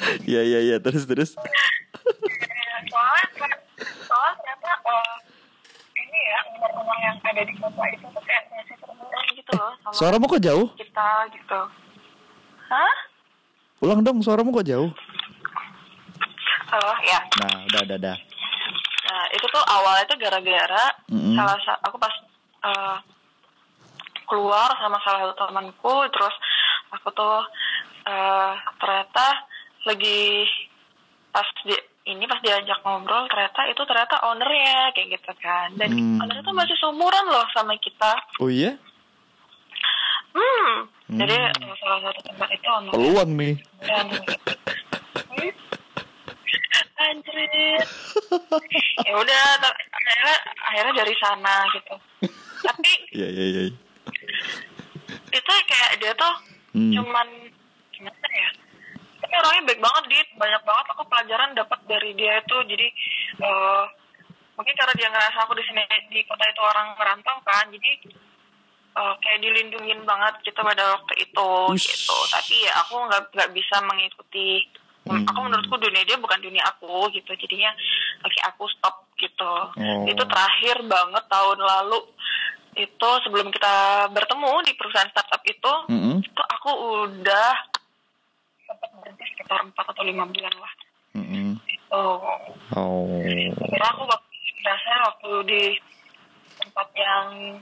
[0.25, 0.77] Iya iya iya.
[0.81, 1.31] Terus terus.
[2.91, 3.27] soalnya
[4.03, 5.13] soalnya ternyata eh,
[6.01, 9.93] ini ya nomor-nomor yang ada di kota itu tuh kayak masih temenan gitu loh sama
[9.93, 10.67] Suaramu kok jauh?
[10.73, 11.59] kita gitu
[12.67, 12.95] hah
[13.79, 14.91] Ulang dong suaramu kok jauh?
[16.71, 18.17] oh ya Nah udah udah udah.
[19.03, 21.35] nah itu tuh awalnya tuh gara-gara Mm-mm.
[21.35, 22.15] salah sa- aku pas
[22.61, 22.97] eh,
[24.23, 26.35] keluar sama salah satu temanku terus
[26.89, 27.43] aku tuh
[28.05, 29.27] eh, ternyata
[29.83, 30.47] lagi
[31.29, 31.75] pas di
[32.11, 36.19] ini pas diajak ngobrol ternyata itu ternyata ownernya kayak gitu kan dan Hmm.
[36.19, 38.75] ownernya tuh masih seumuran loh sama kita Oh iya?
[40.31, 40.69] hmm,
[41.07, 41.17] Hmm.
[41.17, 43.55] jadi eh, salah satu tempat itu ownernya Peluang nih.
[43.81, 44.05] dan
[47.01, 47.87] anjrit
[49.07, 49.41] ya udah
[49.89, 51.95] akhirnya akhirnya dari sana gitu
[52.61, 53.63] tapi Iya iya iya.
[55.29, 56.35] itu kayak dia tuh
[56.71, 56.87] Hmm.
[56.95, 57.27] cuman
[57.91, 58.49] gimana ya
[59.31, 62.87] tapi orangnya baik banget dit banyak banget aku pelajaran dapat dari dia itu jadi
[63.39, 63.83] eh,
[64.53, 65.79] mungkin karena dia ngerasa aku di sini
[66.11, 67.91] di kota itu orang merantau kan jadi
[68.91, 71.87] eh, kayak dilindungin banget gitu pada waktu itu Ush.
[71.87, 74.67] gitu tapi ya aku nggak nggak bisa mengikuti
[75.01, 75.25] Hmm.
[75.25, 77.73] aku menurutku dunia dia bukan dunia aku gitu jadinya
[78.21, 80.05] lagi aku stop gitu Oh.
[80.05, 82.05] itu terakhir banget tahun lalu
[82.77, 83.73] itu sebelum kita
[84.13, 86.21] bertemu di perusahaan startup itu Mm-mm.
[86.21, 86.69] itu aku
[87.01, 87.49] udah
[88.71, 90.73] sempat berhenti sekitar empat atau lima bulan lah
[91.13, 91.59] Mm-mm.
[91.91, 92.23] oh
[92.71, 93.19] Oh.
[93.59, 94.31] karena aku waktu
[94.61, 95.63] dasar waktu di
[96.55, 97.59] tempat yang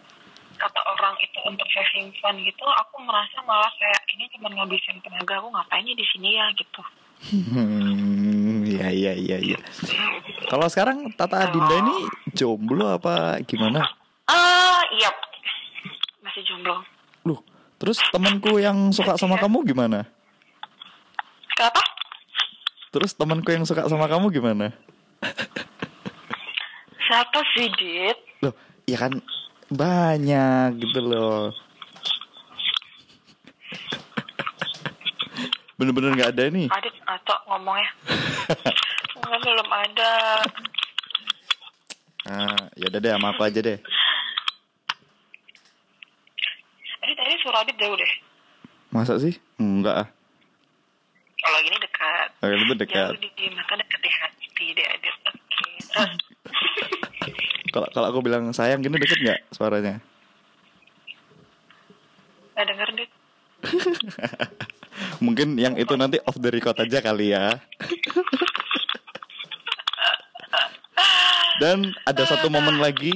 [0.53, 5.39] kata orang itu untuk saving fund gitu aku merasa malah kayak ini cuma ngabisin tenaga
[5.39, 6.83] aku ngapainnya di sini ya gitu
[7.19, 9.59] Hmm, iya iya iya iya.
[10.47, 13.83] Kalau sekarang Tata Adinda ini jomblo apa gimana?
[14.23, 15.11] ah iya
[16.21, 16.79] masih jomblo
[17.25, 17.43] Loh,
[17.75, 20.07] terus temanku yang suka sama kamu gimana?
[21.59, 21.83] Kenapa
[22.89, 24.71] Terus temanku yang suka sama kamu gimana?
[27.03, 28.55] siapa sih dit Loh,
[28.87, 29.19] ya kan
[29.69, 31.51] banyak gitu loh.
[35.75, 36.67] Bener-bener nggak ada nih.
[36.71, 37.91] adit atau ngomongnya
[39.19, 40.11] Enggak, belum ada
[42.29, 43.77] Ah, ya udah deh, sama aku aja deh.
[46.99, 48.11] Adit tadi suara Adit jauh deh
[48.89, 49.37] Masa sih?
[49.57, 50.07] Enggak ah.
[52.39, 53.11] Kalau itu dekat.
[53.11, 56.11] jauh di mata dekat di hati deh Adit oke terus
[57.69, 59.99] Kalau kalau aku bilang sayang gini deket nggak suaranya?
[62.55, 63.11] nggak denger Dit
[65.23, 67.59] Mungkin yang itu nanti off the record aja kali ya.
[71.59, 73.15] Dan ada satu momen lagi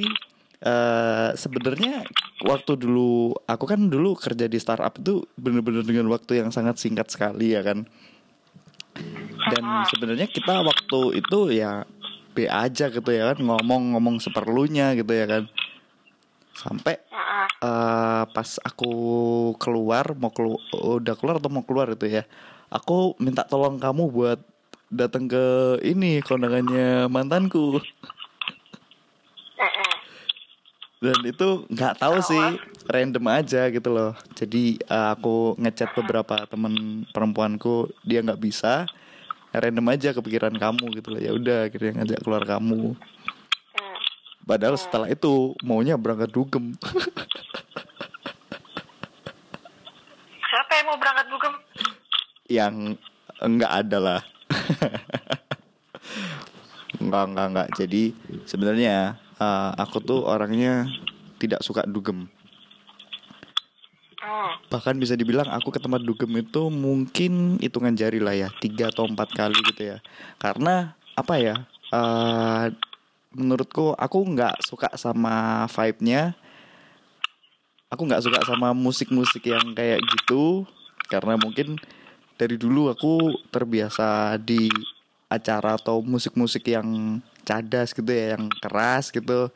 [0.64, 2.08] eh sebenarnya
[2.44, 7.08] waktu dulu aku kan dulu kerja di startup itu bener-bener dengan waktu yang sangat singkat
[7.12, 7.88] sekali ya kan.
[9.54, 11.86] Dan sebenarnya kita waktu itu ya
[12.34, 15.44] B aja gitu ya kan ngomong-ngomong seperlunya gitu ya kan.
[16.58, 16.98] Sampai
[17.64, 18.92] eh pas aku
[19.62, 22.28] keluar mau kelu udah keluar atau mau keluar itu ya
[22.68, 24.40] aku minta tolong kamu buat
[24.92, 27.80] datang ke ini kondangannya mantanku.
[31.04, 32.46] Dan itu nggak tahu sih
[32.88, 34.16] random aja gitu loh.
[34.36, 38.88] Jadi eh, aku ngechat beberapa temen perempuanku dia nggak bisa
[39.54, 42.98] random aja kepikiran kamu gitu loh ya udah akhirnya ngajak keluar kamu
[44.44, 46.74] padahal setelah itu maunya berangkat dugem
[50.50, 51.54] siapa yang mau berangkat dugem
[52.52, 53.00] yang
[53.44, 54.22] enggak ada lah.
[57.02, 57.68] enggak enggak enggak.
[57.76, 58.04] Jadi
[58.46, 60.88] sebenarnya eh, aku tuh orangnya
[61.42, 62.30] tidak suka dugem.
[64.72, 69.06] Bahkan bisa dibilang aku ke tempat dugem itu mungkin hitungan jari lah ya, tiga atau
[69.06, 69.98] empat kali gitu ya.
[70.42, 71.56] Karena apa ya?
[71.94, 72.66] eh,
[73.34, 76.34] menurutku aku nggak suka sama vibe-nya.
[77.94, 80.66] Aku nggak suka sama musik-musik yang kayak gitu
[81.06, 81.78] karena mungkin
[82.42, 84.66] dari dulu aku terbiasa di
[85.30, 89.54] acara atau musik-musik yang cadas gitu ya, yang keras gitu.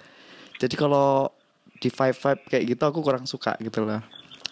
[0.61, 1.33] Jadi kalau
[1.81, 4.01] di vibe-vibe kayak gitu aku kurang suka gitu loh.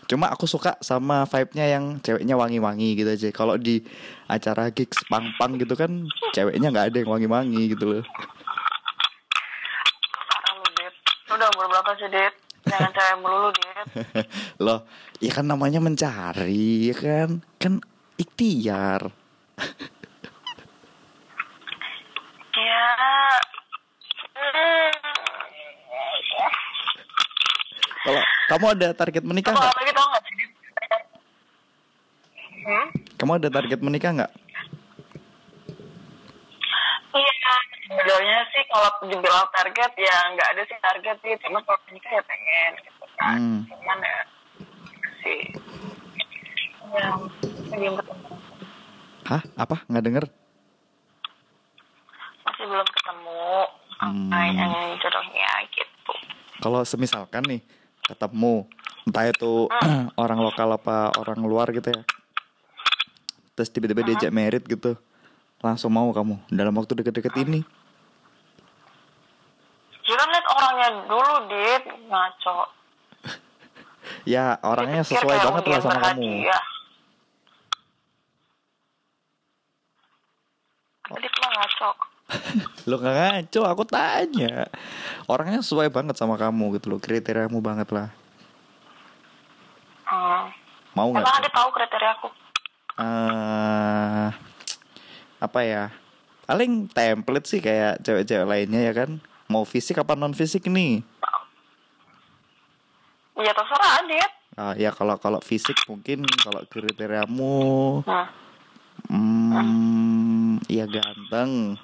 [0.05, 3.29] Cuma aku suka sama vibe-nya yang ceweknya wangi-wangi gitu aja.
[3.33, 3.81] Kalau di
[4.29, 8.05] acara gigs pang-pang gitu kan ceweknya nggak ada yang wangi-wangi gitu loh.
[10.77, 10.95] Dit
[11.33, 12.33] udah umur berapa sih Dit
[12.69, 13.87] jangan cewek melulu Dit
[14.65, 14.85] loh,
[15.17, 17.29] ya kan namanya mencari, ya kan?
[17.57, 17.81] Kan
[18.21, 19.09] ikhtiar.
[22.55, 22.85] ya
[24.35, 25.24] Hmm.
[28.05, 29.73] Kalau kamu ada target menikah nggak?
[29.73, 30.51] lagi tau gak sih Dit
[32.65, 32.85] hmm?
[33.17, 34.31] Kamu ada target menikah nggak?
[37.15, 37.53] Iya,
[37.87, 42.23] sebenarnya sih kalau dibilang target ya nggak ada sih target sih, cuma kalau nikah ya
[42.27, 43.37] pengen gitu kan.
[43.39, 43.61] Hmm.
[43.71, 44.19] Cuman ya
[45.23, 45.39] sih
[46.95, 47.09] ya
[47.71, 48.33] belum ketemu,
[49.25, 49.41] Hah?
[49.57, 49.75] Apa?
[49.89, 50.25] Nggak denger?
[52.45, 53.45] masih belum ketemu
[53.95, 54.27] Hmm.
[54.27, 56.13] apa yang jodohnya gitu.
[56.59, 57.63] kalau semisalkan nih
[58.05, 58.69] ketemu
[59.05, 59.69] entah itu
[60.23, 62.01] orang lokal apa orang luar gitu ya
[63.57, 64.97] terus tiba-tiba diajak merit gitu
[65.63, 67.61] langsung mau kamu dalam waktu deket-deket ini
[70.05, 71.83] Jangan lihat orangnya dulu, Dit.
[72.05, 72.57] Ngaco.
[74.37, 76.33] ya orangnya Dipikir sesuai banget lah sama kamu.
[81.09, 81.89] Dit mah ngaco.
[82.89, 84.67] lo gak ngaco aku tanya
[85.25, 88.09] orangnya sesuai banget sama kamu gitu loh kriteriamu banget lah
[90.05, 90.53] Hmm.
[90.93, 92.29] mau nggak Emang Adit tahu kriteria aku?
[92.95, 94.27] eh
[95.35, 95.89] apa ya
[96.43, 101.01] paling template sih kayak cewek-cewek lainnya ya kan mau fisik apa non fisik nih
[103.35, 104.31] Ya terserah Adit.
[104.55, 107.99] Ah, ya kalau kalau fisik mungkin kalau kriteriamu
[109.05, 109.51] Hmm.
[109.51, 111.75] hmm, ya ganteng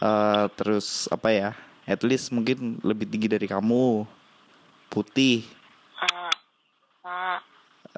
[0.00, 1.50] Eh, terus apa ya
[1.84, 4.08] at least mungkin lebih tinggi dari kamu
[4.88, 5.44] putih.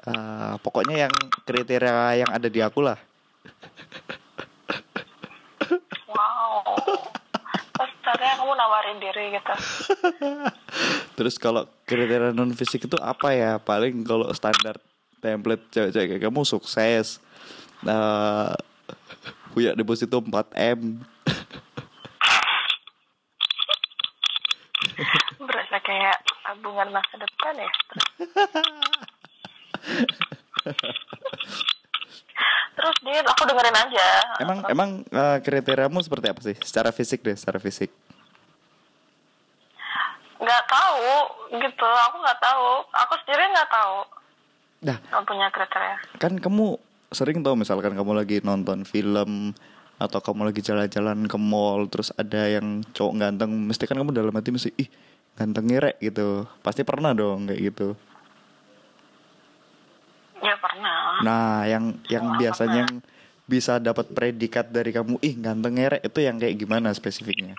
[0.03, 1.13] Eh, pokoknya yang
[1.47, 2.99] kriteria yang ada di aku lah
[6.11, 6.75] Wow.
[7.71, 9.53] Terus ternyata kamu nawarin diri gitu.
[11.17, 13.57] Terus kalau kriteria non fisik itu apa ya?
[13.63, 14.75] Paling kalau standar
[15.23, 17.23] template cewek-cewek kayak kamu sukses.
[17.79, 18.51] Nah,
[19.55, 20.99] punya deposito 4 m.
[25.39, 27.71] Berasa kayak tabungan masa depan ya.
[32.73, 34.07] Terus Dit, aku dengerin aja.
[34.41, 36.55] Emang emang eh, kriteriamu seperti apa sih?
[36.63, 37.93] Secara fisik deh, secara fisik.
[40.43, 41.11] nggak tahu
[41.55, 43.97] gitu aku nggak tahu aku sendiri nggak tahu
[44.83, 46.75] Dah, nggak punya kriteria kan kamu
[47.15, 49.55] sering tau misalkan kamu lagi nonton film
[50.01, 54.33] atau kamu lagi jalan-jalan ke mall terus ada yang cowok ganteng mesti kan kamu dalam
[54.33, 54.89] hati mesti ih
[55.37, 56.45] ganteng ngerek gitu.
[56.61, 57.87] Pasti pernah dong kayak gitu.
[60.43, 61.23] Ya pernah.
[61.23, 62.99] Nah, yang yang Oh, biasanya yang
[63.47, 67.55] bisa dapat predikat dari kamu, ih ganteng ngerek itu yang kayak gimana spesifiknya?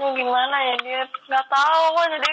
[0.00, 2.28] Hmm, gimana ya dia nggak tahu kok jadi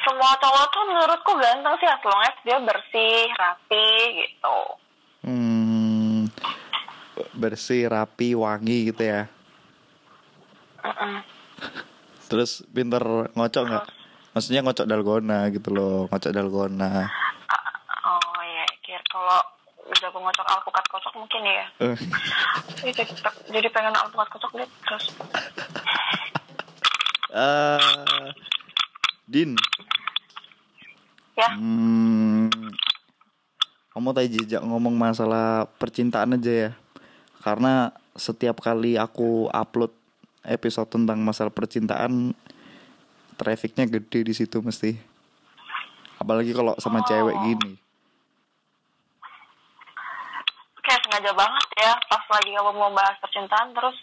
[0.00, 3.86] semua cowok tuh menurutku ganteng sih as long as dia bersih rapi
[4.18, 4.58] gitu
[5.20, 6.32] Hmm,
[7.36, 9.28] bersih, rapi, wangi gitu ya.
[10.80, 11.20] Mm-mm.
[12.24, 13.04] Terus pinter
[13.36, 13.84] ngocok nggak?
[14.32, 17.04] Maksudnya ngocok dalgona gitu loh, ngocok dalgona.
[18.00, 19.44] oh ya kira kalau
[19.84, 21.96] udah ngocok alpukat kocok mungkin ya Eh,
[22.88, 23.12] Ih, jadi,
[23.52, 25.04] jadi pengen alpukat kocok deh terus
[27.30, 28.28] eh,
[29.30, 29.54] Din,
[31.38, 32.50] ya hmm,
[33.94, 36.70] kamu tadi jejak ngomong masalah percintaan aja ya.
[37.38, 39.94] Karena setiap kali aku upload
[40.42, 42.34] episode tentang masalah percintaan,
[43.38, 44.98] trafficnya gede di situ mesti.
[46.18, 47.78] Apalagi kalau sama cewek gini.
[50.90, 53.94] kayak sengaja banget ya pas lagi kamu mau bahas percintaan terus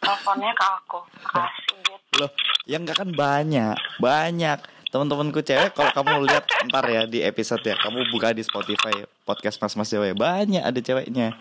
[0.00, 0.98] teleponnya ke aku
[1.36, 2.30] kasih gitu Loh,
[2.70, 4.58] yang enggak kan banyak, banyak.
[4.94, 8.94] Teman-temanku cewek kalau kamu lihat ntar ya di episode ya, kamu buka di Spotify
[9.26, 11.34] podcast Mas Mas ya, banyak ada ceweknya.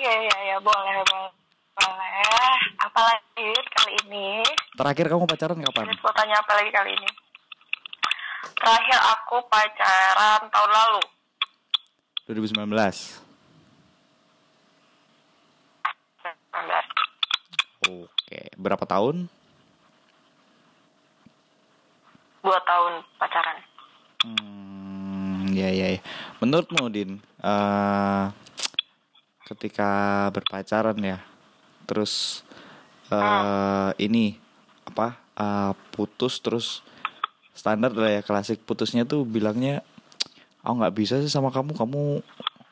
[0.00, 1.28] iya iya iya boleh boleh
[1.76, 4.40] boleh apalagi kali ini
[4.72, 5.92] Terakhir kamu pacaran kapan?
[5.92, 7.10] Terus mau tanya apa lagi kali ini
[8.56, 11.04] terakhir aku pacaran tahun lalu
[12.32, 12.64] 2019.
[12.64, 12.70] 19
[17.80, 18.19] Oke,
[18.56, 19.26] berapa tahun?
[22.40, 23.56] dua tahun pacaran
[24.20, 25.96] Hmm, ya ya.
[25.96, 26.00] ya.
[26.44, 28.24] Menurutmu Din, eh
[29.48, 31.24] ketika berpacaran ya,
[31.88, 32.44] terus
[33.08, 34.36] eh ini
[34.84, 36.84] apa eh, putus terus
[37.56, 39.80] standar lah ya klasik putusnya tuh bilangnya,
[40.64, 42.20] oh nggak bisa sih sama kamu, kamu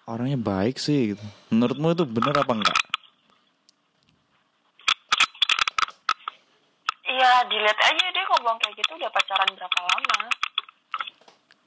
[0.04, 1.24] orangnya baik sih gitu.
[1.48, 2.76] Menurutmu itu bener apa enggak?
[7.47, 10.20] Dilihat aja dia ngomong kayak gitu udah pacaran berapa lama?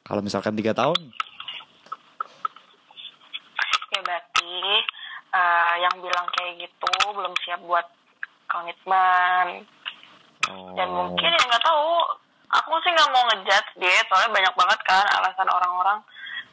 [0.03, 0.99] Kalau misalkan tiga tahun,
[3.95, 4.53] ya berarti
[5.31, 7.87] eh, yang bilang kayak gitu belum siap buat
[8.51, 9.63] komitmen.
[10.51, 12.19] Oh, dan mungkin ya nggak tahu.
[12.51, 16.03] Aku sih nggak mau ngejudge dia soalnya banyak banget kan alasan orang-orang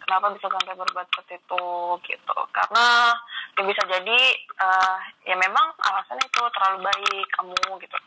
[0.06, 1.66] kenapa bisa sampai berbuat seperti itu
[2.06, 2.38] gitu.
[2.54, 3.10] Karena
[3.58, 7.98] ya bisa jadi eh, ya memang alasannya itu terlalu baik kamu gitu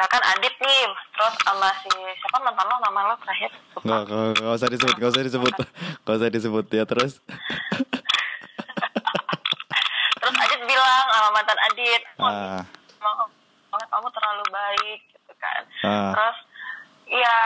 [0.00, 3.52] misalkan Adit nih terus sama si siapa mantan lo nama lo terakhir.
[3.84, 5.52] Nggak, nggak, usah disebut, nggak usah disebut,
[6.00, 7.20] nggak usah disebut ya terus.
[10.16, 12.64] terus Adit bilang sama mantan Adit Ah,
[12.96, 13.28] "Emang
[13.68, 16.16] banget kamu terlalu baik gitu kan Ah.
[16.16, 16.38] terus
[17.04, 17.36] ya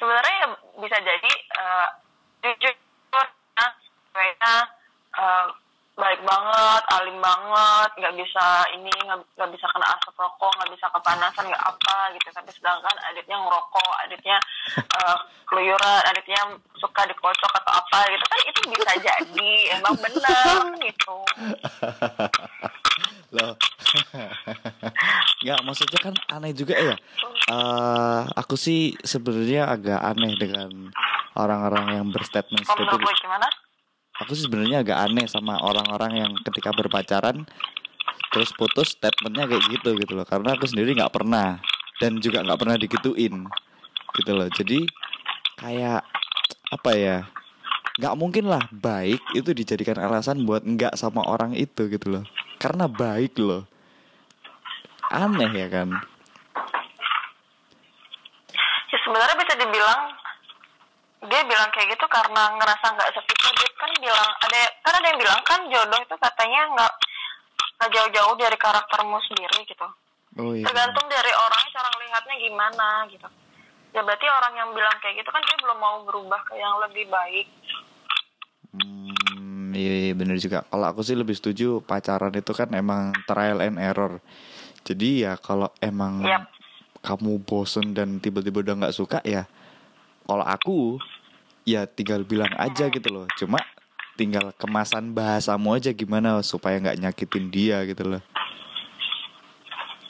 [0.00, 0.48] sebenarnya ya
[0.80, 1.88] bisa jadi eh,
[2.40, 2.74] jujur
[3.12, 3.66] ya,
[4.16, 4.54] kayaknya
[5.20, 5.46] eh,
[6.00, 11.44] baik banget alim banget nggak bisa ini nggak bisa kena asap rokok nggak bisa kepanasan
[11.46, 12.28] nggak apa gitu.
[12.32, 14.36] Tapi sedangkan adiknya ngerokok adiknya
[14.98, 16.40] eh, keluyuran adiknya
[16.80, 18.24] suka dikocok atau apa gitu.
[18.24, 21.16] Kan itu bisa jadi emang benar gitu.
[23.30, 23.54] Loh.
[25.42, 26.94] Nggak, maksudnya kan aneh juga ya.
[27.50, 30.90] Eh, aku sih sebenarnya agak aneh dengan
[31.38, 33.46] orang-orang yang berstatement seperti lo gimana
[34.20, 37.48] aku sih sebenarnya agak aneh sama orang-orang yang ketika berpacaran
[38.30, 40.28] terus putus statementnya kayak gitu gitu loh.
[40.28, 41.58] Karena aku sendiri nggak pernah
[41.98, 43.48] dan juga nggak pernah digituin
[44.20, 44.48] gitu loh.
[44.52, 44.84] Jadi
[45.58, 46.04] kayak
[46.70, 47.16] apa ya
[47.98, 52.24] nggak mungkin lah baik itu dijadikan alasan buat nggak sama orang itu gitu loh.
[52.60, 53.64] Karena baik loh.
[55.10, 55.90] Aneh ya kan?
[58.90, 60.19] Ya sebenarnya bisa dibilang
[61.20, 65.20] dia bilang kayak gitu karena ngerasa nggak sepiku dia kan bilang ada kan ada yang
[65.20, 66.92] bilang kan jodoh itu katanya nggak
[67.76, 69.86] nggak jauh-jauh dari karaktermu sendiri gitu
[70.40, 73.28] oh iya tergantung dari orangnya cara ngelihatnya gimana gitu
[73.90, 77.04] ya berarti orang yang bilang kayak gitu kan dia belum mau berubah ke yang lebih
[77.12, 77.48] baik
[78.70, 80.62] Hmm, iya, iya bener juga.
[80.70, 84.22] Kalau aku sih lebih setuju pacaran itu kan emang trial and error.
[84.86, 86.46] Jadi ya kalau emang Yap.
[87.02, 89.50] kamu bosen dan tiba-tiba udah nggak suka ya,
[90.30, 91.02] kalau aku
[91.66, 93.26] ya tinggal bilang aja gitu loh.
[93.34, 93.58] Cuma
[94.14, 98.22] tinggal kemasan bahasamu aja gimana supaya nggak nyakitin dia gitu loh.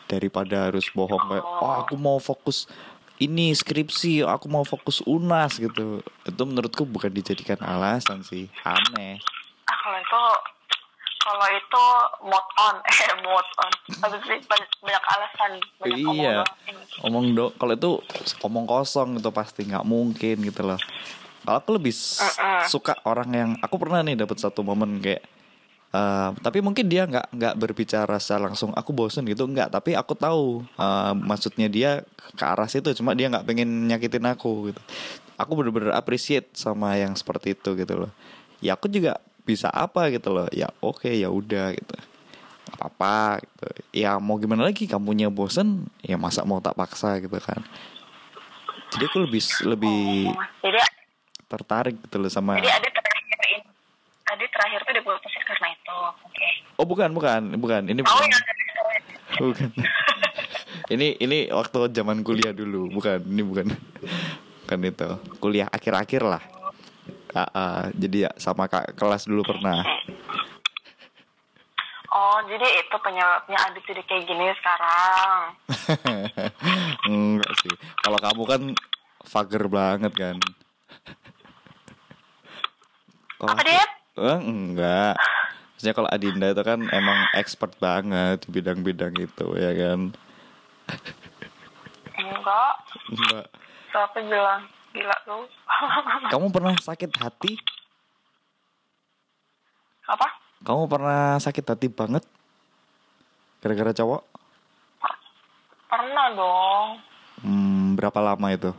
[0.05, 2.69] Daripada harus bohong kayak, oh aku mau fokus
[3.17, 6.05] ini skripsi, aku mau fokus unas gitu.
[6.29, 9.17] Itu menurutku bukan dijadikan alasan sih, aneh.
[9.65, 10.23] kalau itu
[11.31, 11.85] kalau itu
[12.27, 13.73] mode on eh mode on
[14.27, 16.43] sih banyak, banyak alasan banyak iya.
[16.67, 16.83] Ini.
[17.07, 17.91] omong do, kalau itu
[18.43, 20.81] omong kosong itu pasti nggak mungkin gitu loh.
[21.41, 22.67] Kalau aku lebih s- Mm-mm.
[22.67, 25.23] suka orang yang aku pernah nih dapat satu momen kayak
[25.91, 30.13] eh, tapi mungkin dia nggak nggak berbicara secara langsung aku bosen gitu nggak tapi aku
[30.15, 32.03] tahu eh, maksudnya dia
[32.37, 34.81] ke arah situ cuma dia nggak pengen nyakitin aku gitu
[35.35, 38.11] aku bener-bener appreciate sama yang seperti itu gitu loh
[38.61, 40.49] ya aku juga bisa apa gitu loh.
[40.55, 41.97] Ya oke ya udah gitu.
[42.71, 43.67] Nggak apa-apa gitu.
[43.95, 44.87] Ya mau gimana lagi?
[44.87, 45.89] Kamunya bosen?
[46.05, 47.61] Ya masa mau tak paksa gitu kan.
[48.91, 50.83] Jadi aku lebih lebih Oh, jadi
[51.51, 53.59] tertarik gitu loh sama jadi ada terakhir ini
[54.23, 56.49] tadi terakhir tuh diputusin karena itu oke.
[56.79, 57.83] Oh bukan bukan bukan.
[57.91, 58.31] Ini oh bukan.
[58.31, 59.71] ya bukan.
[60.91, 62.91] Ini ini waktu zaman kuliah dulu.
[62.91, 63.71] Bukan ini bukan.
[64.69, 65.07] Kan itu.
[65.39, 66.43] Kuliah akhir-akhir lah
[67.95, 69.87] Jadi ya sama kak kelas dulu pernah.
[72.11, 75.55] Oh jadi itu penyebabnya jadi kayak gini sekarang?
[77.11, 77.75] Enggak sih.
[78.03, 78.63] Kalau kamu kan
[79.23, 80.37] fager banget kan.
[83.39, 83.63] Kalau apa?
[84.21, 85.17] Eh, enggak.
[85.73, 90.13] Maksudnya kalau Adinda itu kan emang expert banget di bidang-bidang itu ya kan?
[92.21, 92.75] Enggak.
[93.09, 93.47] Enggak.
[93.89, 95.39] Siapa bilang gila lu
[96.33, 97.53] Kamu pernah sakit hati?
[100.11, 100.27] apa
[100.67, 102.27] Kamu pernah sakit hati banget?
[103.63, 104.23] Gara-gara cowok?
[105.91, 106.89] pernah dong
[107.41, 108.71] Hmm, berapa lama itu?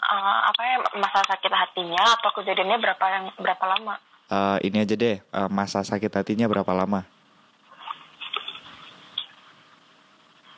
[0.00, 3.94] Eh, apa ya masa sakit hatinya atau kejadiannya berapa yang berapa lama
[4.30, 7.02] Eh, ini aja deh, eh, masa sakit hatinya berapa lama?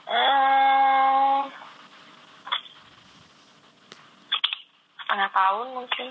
[0.04, 1.48] Hmm,
[5.12, 6.08] setengah tahun mungkin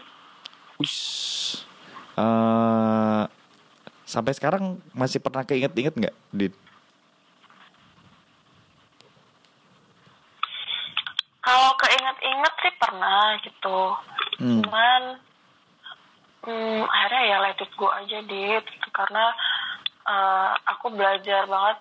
[0.78, 1.66] Ush.
[2.22, 3.24] Eh,
[4.06, 6.54] sampai sekarang masih pernah keinget-inget nggak, Dit?
[11.42, 13.80] kalau keinget-inget sih pernah gitu
[14.38, 14.62] Hmm.
[14.66, 15.02] cuman
[16.46, 19.26] hmm, akhirnya ya let it go aja dit karena
[20.06, 21.78] eh, aku belajar banget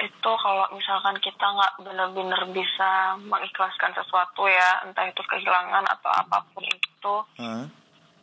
[0.00, 6.40] itu kalau misalkan kita nggak benar-benar bisa mengikhlaskan sesuatu ya entah itu kehilangan atau apa
[6.52, 7.64] pun itu Hah?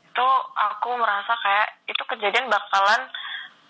[0.07, 3.01] itu aku merasa kayak itu kejadian bakalan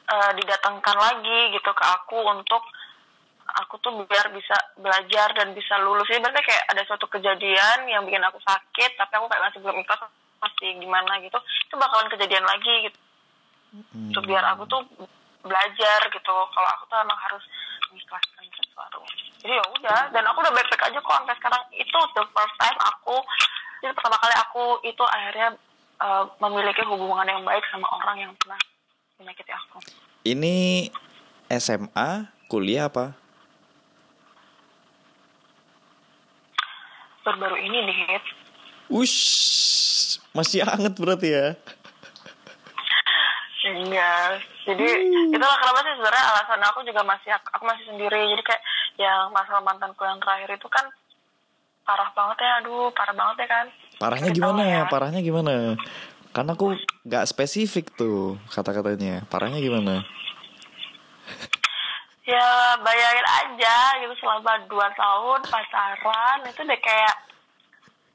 [0.07, 2.63] eh, didatangkan lagi gitu ke aku untuk
[3.47, 8.07] aku tuh biar bisa belajar dan bisa lulus jadi berarti kayak ada suatu kejadian yang
[8.07, 12.47] bikin aku sakit tapi aku kayak masih belum ikhlas masih gimana gitu itu bakalan kejadian
[12.47, 12.99] lagi gitu
[13.67, 14.15] Hmm.
[14.23, 14.81] Biar aku tuh
[15.47, 17.43] belajar gitu kalau aku tuh emang harus
[17.89, 18.99] mengikhlaskan sesuatu
[19.41, 22.77] jadi ya udah dan aku udah baik-baik aja kok sampai sekarang itu the first time
[22.83, 23.15] aku
[23.81, 25.47] itu pertama kali aku itu akhirnya
[26.03, 28.59] uh, memiliki hubungan yang baik sama orang yang pernah
[29.17, 29.77] menyakiti aku
[30.27, 30.91] Ini
[31.47, 33.15] SMA, kuliah apa?
[37.27, 38.23] baru-baru ini nih.
[38.87, 39.19] Wush,
[40.31, 41.47] masih anget berarti ya?
[43.67, 44.87] Iya, jadi
[45.27, 48.21] itulah kenapa sih sebenarnya alasan aku juga masih aku masih sendiri.
[48.31, 48.63] Jadi kayak
[48.95, 50.87] yang masalah mantanku yang terakhir itu kan
[51.83, 53.65] parah banget ya, aduh parah banget ya kan.
[53.99, 54.81] Parahnya Kita gimana ya?
[54.87, 55.53] Parahnya gimana?
[56.31, 59.27] Karena aku nggak spesifik tuh kata-katanya.
[59.27, 60.05] Parahnya gimana?
[62.27, 67.15] Ya bayangin aja gitu selama dua tahun pacaran itu deh kayak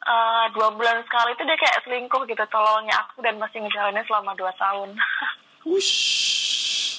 [0.04, 4.36] eh, dua bulan sekali itu dia kayak selingkuh gitu tolongnya aku dan masih ngejalaninnya selama
[4.36, 4.96] dua tahun.
[5.62, 6.98] Wush,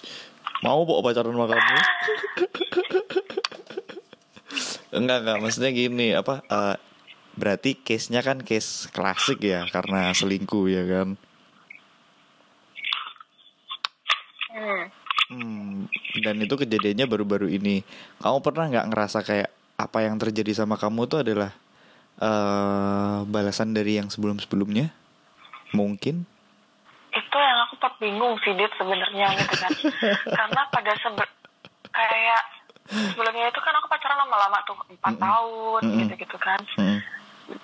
[0.63, 1.75] mau bawa pacaran sama kamu?
[4.97, 6.39] enggak enggak, maksudnya gini apa?
[6.47, 6.79] eh,
[7.35, 11.19] berarti case-nya kan case klasik ya karena selingkuh ya kan?
[15.33, 15.89] Hmm.
[16.21, 17.81] Dan itu kejadiannya baru-baru ini.
[18.21, 21.51] Kamu pernah nggak ngerasa kayak apa yang terjadi sama kamu tuh adalah
[22.21, 24.93] eh balasan dari yang sebelum-sebelumnya?
[25.73, 26.29] Mungkin.
[27.33, 29.71] Itu yang aku pas bingung sih Dit sebenarnya gitu kan
[30.37, 31.25] karena pada sebe
[31.89, 32.41] kayak
[32.85, 37.01] sebelumnya itu kan aku pacaran lama-lama tuh empat tahun gitu gitu kan Hmm.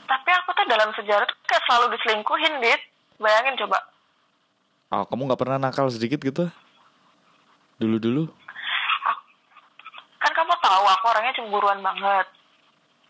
[0.05, 2.81] tapi aku tuh dalam sejarah tuh kayak selalu diselingkuhin Dit
[3.15, 3.77] bayangin coba
[4.89, 6.49] Oh, kamu nggak pernah nakal sedikit gitu?
[7.77, 8.25] Dulu-dulu?
[9.05, 9.27] Aku-
[10.17, 12.25] kan kamu tahu aku orangnya cemburuan banget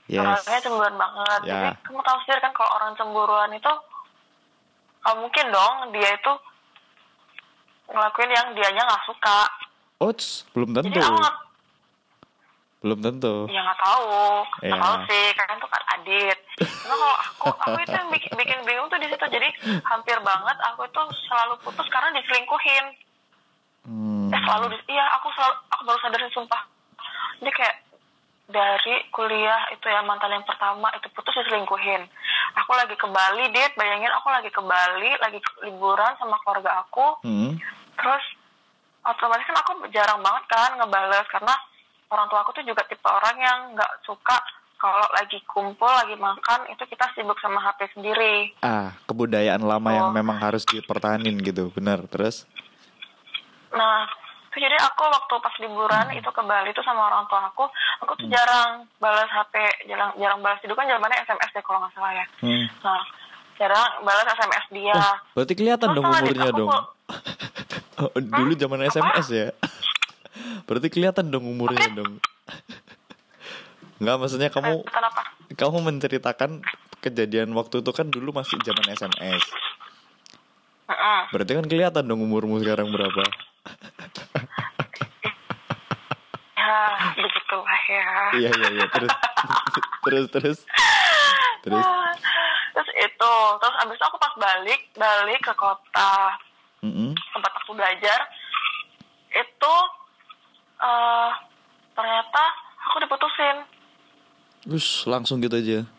[0.06, 0.20] Yes.
[0.20, 1.52] orangnya cemburuan banget Ya.
[1.54, 3.72] jadi kamu tahu sendiri kan kalau orang cemburuan itu
[5.00, 6.34] nggak mungkin dong dia itu
[7.88, 9.40] ngelakuin yang dianya nggak suka
[10.00, 10.88] Ots, belum tentu.
[10.90, 11.20] jadi aku
[12.80, 13.44] Belum tentu.
[13.52, 14.08] Ya nggak tahu,
[14.64, 14.80] nggak Iya.
[14.80, 16.40] tahu sih, kan tuh kan adit.
[16.56, 19.26] Karena kalau aku, aku itu yang bikin, bikin bingung tuh di situ.
[19.28, 19.52] Jadi
[19.84, 22.86] hampir banget aku itu selalu putus karena diselingkuhin.
[23.84, 24.32] Hmm.
[24.32, 26.62] Eh selalu, iya aku selalu, aku baru sadar sumpah.
[27.44, 27.76] Jadi kayak
[28.50, 32.02] dari kuliah itu ya mantan yang pertama itu putus diselingkuhin.
[32.66, 37.22] Aku lagi ke Bali, dit, bayangin aku lagi ke Bali, lagi liburan sama keluarga aku.
[37.22, 37.54] Hmm.
[37.94, 38.26] Terus
[39.06, 41.54] otomatis kan aku jarang banget kan ngebales karena
[42.10, 44.38] orang tua aku tuh juga tipe orang yang nggak suka
[44.80, 48.56] kalau lagi kumpul lagi makan itu kita sibuk sama HP sendiri.
[48.64, 50.16] Ah, kebudayaan lama yang Oh.
[50.16, 52.02] memang harus dipertahanin gitu, benar.
[52.08, 52.48] Terus?
[53.76, 54.08] Nah,
[54.50, 57.70] itu jadi aku waktu pas liburan itu ke Bali tuh sama orang tua aku,
[58.00, 58.20] aku Hmm.
[58.20, 59.54] tuh jarang balas HP,
[59.86, 62.26] jarang jarang balas itu kan zamannya SMS deh kalau nggak salah ya.
[62.40, 62.66] Hmm.
[62.82, 63.02] Nah,
[63.56, 64.96] jarang balas SMS dia.
[64.96, 66.70] Oh, berarti kelihatan Terus dong umurnya aku dong.
[66.74, 66.88] kok-
[68.00, 69.48] Oh, dulu zaman SMS ya.
[70.68, 72.18] berarti kelihatan dong umurnya dong.
[74.00, 75.22] Enggak, maksudnya kamu Eh, kenapa?
[75.52, 76.64] kamu menceritakan
[77.00, 79.44] kejadian waktu itu kan dulu masih zaman SMS.
[81.30, 83.22] Berarti kan kelihatan dong umurmu sekarang berapa.
[86.60, 86.82] Ya,
[87.18, 88.10] begitulah ya.
[88.38, 88.86] iya iya iya.
[88.94, 89.12] Terus
[90.06, 90.58] terus terus.
[91.66, 91.86] Terus?
[91.86, 92.14] Ah,
[92.78, 93.34] terus itu.
[93.58, 96.14] Terus abis itu aku pas balik balik ke kota.
[96.86, 97.12] Mm-mm.
[97.12, 98.20] tempat aku belajar.
[99.34, 99.76] Itu
[100.80, 101.32] eh
[101.98, 102.44] ternyata
[102.86, 103.58] aku diputusin.
[104.70, 105.99] Us, langsung gitu aja.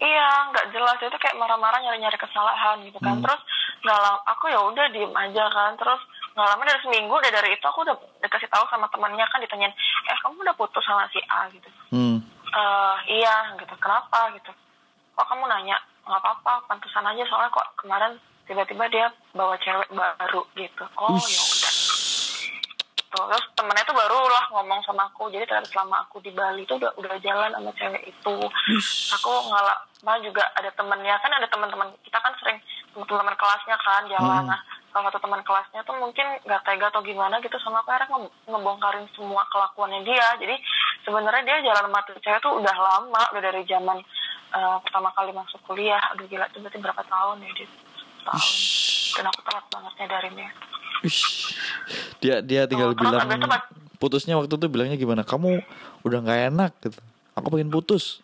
[0.00, 0.96] Iya nggak jelas.
[0.98, 3.20] Itu kayak marah-marah nyari-nyari kesalahan gitu kan.
[3.20, 3.24] Hmm.
[3.24, 3.40] terus
[3.80, 5.76] nggak lama aku ya udah diem aja kan.
[5.76, 6.00] Terus
[6.34, 9.74] nggak lama dari seminggu udah dari itu aku udah dikasih tahu sama temannya kan ditanyain
[10.08, 11.46] eh kamu udah putus sama si A?
[11.52, 11.68] gitu.
[11.92, 12.18] Hmm.
[12.50, 13.74] eh iya gitu.
[13.78, 14.32] Kenapa?
[14.34, 14.50] gitu.
[15.14, 15.76] Kok kamu nanya?
[16.08, 17.22] Nggak apa-apa pantesan aja.
[17.28, 18.16] Soalnya kok kemarin
[18.48, 20.84] tiba-tiba dia bawa cewek baru gitu.
[20.98, 21.72] Oh ya udah
[23.10, 25.26] Tuh, terus temennya tuh baru lah ngomong sama aku.
[25.34, 28.34] Jadi ternyata selama aku di Bali tuh udah udah jalan sama cewek itu.
[28.78, 29.10] Ush.
[29.10, 31.18] aku nggak mah juga ada temennya.
[31.18, 32.62] Kan ada teman-teman kita kan sering
[32.94, 34.46] teman-teman kelasnya kan jalan.
[34.46, 34.50] Hmm.
[34.54, 37.90] nah salah satu teman kelasnya tuh mungkin nggak tega atau gimana gitu sama aku.
[37.90, 40.26] Akhirnya nge- ngebongkarin semua kelakuannya dia.
[40.38, 40.54] Jadi
[41.02, 43.22] sebenarnya dia jalan sama tuh cewek tuh udah lama.
[43.34, 43.98] Udah dari zaman
[44.54, 45.98] eh, pertama kali masuk kuliah.
[46.14, 47.66] Aduh gila itu berarti berapa tahun ya dia
[48.22, 48.54] tahun
[49.18, 50.48] dan aku telat banget nyadarinnya.
[50.54, 50.79] Ush.
[52.20, 53.24] Dia dia tinggal Oh, bilang
[54.00, 55.22] putusnya waktu itu bilangnya gimana?
[55.24, 55.60] Kamu
[56.04, 57.00] udah nggak enak gitu.
[57.36, 58.20] Aku pengen putus.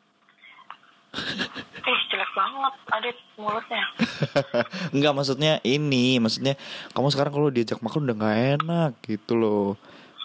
[1.87, 3.81] ih jelek banget adit mulutnya
[4.95, 6.53] Enggak maksudnya ini, maksudnya
[6.93, 9.67] kamu sekarang kalau diajak makan udah nggak enak gitu loh.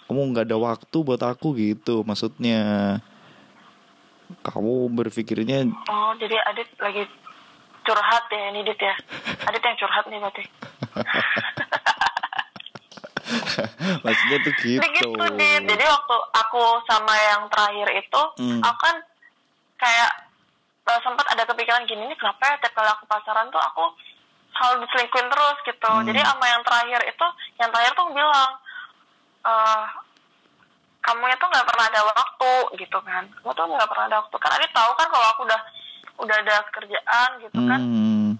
[0.04, 3.00] Kamu nggak ada waktu buat aku gitu, maksudnya.
[4.44, 7.04] Kamu berpikirnya oh jadi adit lagi
[7.82, 8.94] curhat ya ini dit ya
[9.48, 10.44] adit yang curhat nih berarti
[14.04, 15.62] maksudnya tuh gitu Jadi gitu Dit.
[15.66, 18.60] Jadi waktu aku sama yang terakhir itu, Hmm.
[18.60, 18.96] aku kan
[19.76, 20.10] kayak
[20.82, 23.84] eh, sempat ada kepikiran gini nih kenapa ya tiap kali aku pacaran tuh aku
[24.52, 25.90] selalu diselingkuhin terus gitu.
[25.90, 26.04] Hmm.
[26.04, 27.26] Jadi sama yang terakhir itu,
[27.56, 28.50] yang terakhir tuh bilang,
[29.42, 29.84] eh
[31.02, 33.24] kamu itu nggak pernah ada waktu gitu kan.
[33.26, 34.36] Kamu tuh nggak pernah ada waktu.
[34.38, 35.60] Kan Adit tahu kan kalau aku udah
[36.22, 37.80] udah ada kerjaan gitu kan.
[37.80, 38.30] Hmm.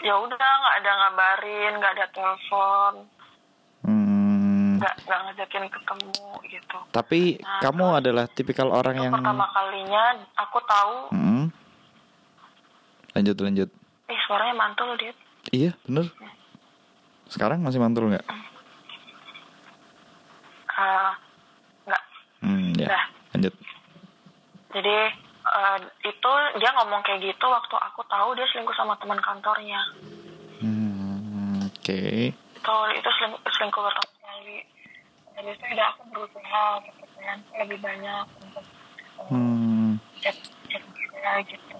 [0.00, 3.04] Ya udah nggak ada ngabarin, nggak ada telepon.
[4.80, 6.12] Nggak nggak ngajakin ketemu
[6.48, 6.78] gitu.
[6.90, 10.02] Tapi Nah, kamu adalah tipikal orang yang pertama kalinya
[10.34, 11.44] aku tahu, Hmm.
[13.12, 13.68] Lanjut lanjut.
[14.06, 15.12] ih suaranya mantul dia.
[15.50, 16.08] Iya, bener.
[17.26, 18.24] Sekarang masih mantul nggak?
[20.70, 21.10] Eh,
[21.84, 22.02] nggak.
[22.40, 22.88] Hmm, ya.
[22.88, 23.04] Dah.
[23.30, 23.54] Lanjut.
[24.70, 24.96] Jadi
[25.40, 29.80] eh, itu dia ngomong kayak gitu waktu aku tahu dia selingkuh sama teman kantornya.
[30.58, 32.00] Hmm, oke.
[32.32, 34.58] Itu itu selingkuh, selingkuh pertama kali.
[35.40, 39.96] Dari itu udah aku berusaha gitu kan lebih banyak untuk eh, Hmm.
[40.20, 41.76] dia gitu.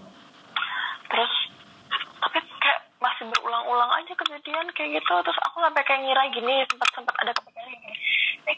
[1.12, 1.32] Terus
[2.24, 5.12] tapi kayak masih berulang-ulang aja kejadian kayak gitu.
[5.12, 7.96] Terus aku sampai kayak ngira gini sempat sempat ada kepikiran gini.
[8.48, 8.56] Eh,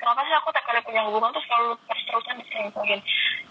[0.00, 3.00] kenapa sih aku tiap kali punya hubungan tuh selalu terus-terusan diselingkuhin?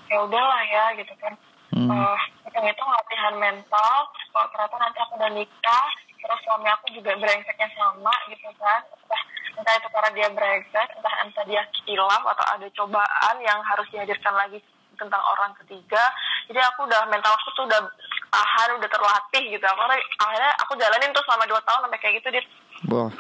[0.09, 1.37] Ya udahlah ya gitu kan.
[1.77, 1.93] Hmm.
[1.93, 2.19] Eh,
[2.49, 3.95] hitung-hitung latihan mental.
[4.33, 5.87] Kalau ternyata nanti aku udah nikah,
[6.17, 8.81] terus suami aku juga brengseknya sama gitu kan.
[8.81, 9.21] Entah,
[9.57, 14.33] entah itu karena dia brengsek, entah entah dia kilaf atau ada cobaan yang harus dihadirkan
[14.37, 14.61] lagi
[14.97, 16.01] tentang orang ketiga.
[16.49, 17.81] Jadi aku udah mental aku tuh udah
[18.29, 19.65] tahan, udah terlatih gitu.
[19.65, 22.43] Akhirnya, akhirnya aku jalanin tuh selama dua tahun sampai kayak gitu dia.
[22.89, 23.11] Wah,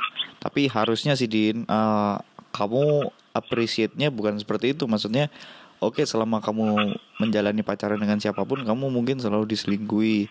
[0.41, 2.15] tapi harusnya sih Din, eh,
[2.53, 4.85] kamu appreciate-nya bukan seperti itu.
[4.89, 5.29] Maksudnya,
[5.81, 10.29] oke selama kamu menjalani pacaran dengan siapa pun, kamu mungkin selalu diselingkuhi.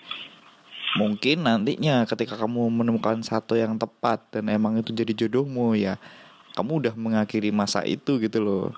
[0.96, 6.00] Mungkin nantinya ketika kamu menemukan satu yang tepat dan emang itu jadi jodohmu ya,
[6.52, 8.72] kamu udah mengakhiri masa itu gitu loh.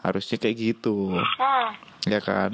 [0.00, 1.68] Harusnya kayak gitu, Hmm.
[2.04, 2.52] ya kan?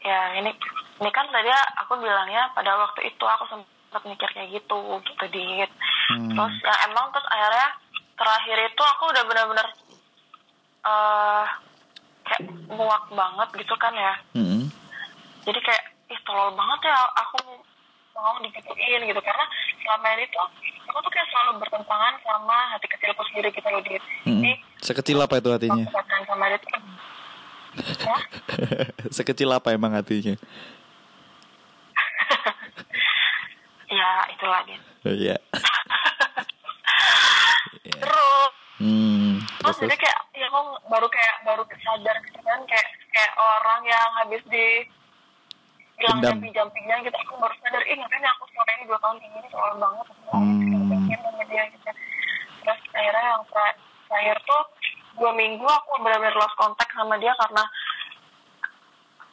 [0.00, 0.48] ya ini
[0.96, 5.70] ini kan tadi aku bilangnya pada waktu itu aku sempat mikir kayak gitu gitu dit
[6.08, 6.32] Hmm.
[6.32, 7.68] terus yang emang terus akhirnya
[8.16, 9.66] terakhir itu aku udah benar-benar
[10.80, 11.44] eh
[12.24, 14.72] kayak muak banget gitu kan ya Mm-mm.
[15.44, 17.38] jadi kayak ih tolol banget ya aku
[18.12, 19.44] mau digituin gitu karena
[19.80, 20.44] selama ini tuh
[20.86, 25.36] aku tuh kayak selalu bertentangan sama hati kecilku sendiri gitu loh dit jadi Sekecil apa
[25.36, 25.84] itu hatinya?
[26.24, 26.70] sama dia tuh
[28.02, 28.22] Hah?
[29.16, 30.34] Sekecil apa emang hatinya?
[33.90, 34.80] ya itulah dit
[35.10, 35.36] Iya.
[37.96, 39.36] terus Hmm.
[39.60, 43.80] Terus Terus, jadi kayak ya kok baru kayak baru sadar gitu kan kayak kayak orang
[43.84, 44.88] yang habis di
[46.00, 46.32] hilang Dendam.
[46.40, 49.32] jumping jumpingnya gitu aku baru sadar ih ngapain ya aku selama ini dua tahun kayak
[49.36, 51.10] gini soal banget Hmm.
[51.10, 51.90] sama dia gitu
[52.60, 54.62] terus akhirnya yang ter- terakhir tuh
[55.18, 57.64] dua minggu aku benar-benar lost kontak sama dia karena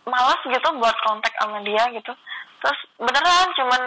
[0.08, 2.12] malas gitu buat kontak sama dia gitu
[2.58, 3.82] terus beneran cuman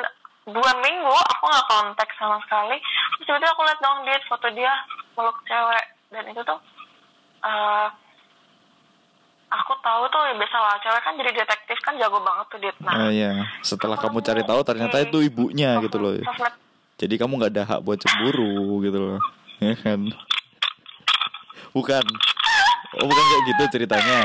[0.47, 2.77] dua minggu aku nggak kontak sama sekali
[3.17, 4.73] terus tiba-tiba aku liat dong dia foto dia
[5.17, 6.59] meluk cewek dan itu tuh
[7.43, 7.87] eh
[9.51, 12.73] aku tahu tuh ya biasa lah cewek kan jadi detektif kan jago banget tuh dia
[12.81, 16.15] nah Oh iya, setelah kamu cari tahu ternyata itu ibunya gitu loh.
[16.17, 16.55] sosmed
[16.97, 19.19] Jadi kamu nggak ada hak buat cemburu gitu loh.
[19.59, 20.05] Ya kan?
[21.71, 22.05] Bukan.
[22.93, 24.21] Oh, bukan kayak gitu ceritanya.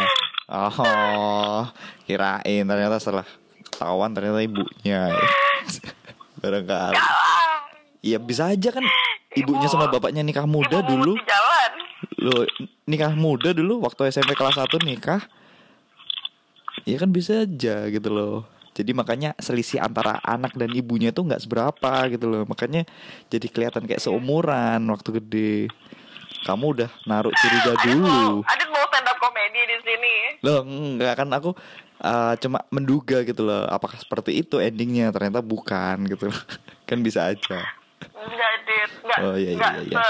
[0.45, 1.63] Oh,
[2.03, 3.25] kirain ternyata setelah
[3.65, 5.09] ketahuan ternyata ibunya.
[6.41, 6.99] Barangkali.
[7.99, 8.85] Iya bisa aja kan
[9.31, 11.13] ibunya Ibu- sama bapaknya nikah muda ibu dulu.
[11.15, 11.71] di jalan
[12.21, 12.47] Loh,
[12.87, 15.21] nikah muda dulu waktu SMP kelas 1 nikah.
[16.85, 18.47] Ya kan bisa aja gitu loh.
[18.75, 22.43] Jadi makanya selisih antara anak dan ibunya tuh nggak seberapa gitu loh.
[22.43, 22.83] Makanya
[23.31, 25.55] jadi kelihatan kayak seumuran waktu gede.
[26.43, 28.43] Kamu udah naruh curiga dulu.
[28.43, 31.57] Adit mau stand up komedi di sini Loh, enggak kan aku
[32.03, 33.65] uh, cuma menduga gitu loh.
[33.65, 35.09] Apakah seperti itu endingnya?
[35.09, 36.41] Ternyata bukan gitu loh.
[36.89, 37.65] Kan bisa aja.
[38.11, 38.91] Enggak, Dit.
[39.01, 39.95] Enggak, Oh, iya, iya, enggak iya.
[39.95, 40.05] se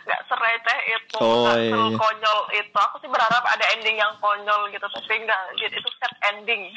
[0.00, 1.88] enggak sereceh itu, Oh, enggak iya, iya.
[1.90, 2.76] sekonyol itu.
[2.78, 5.72] Aku sih berharap ada ending yang konyol gitu, tapi enggak, Dit.
[5.72, 6.62] Itu set ending.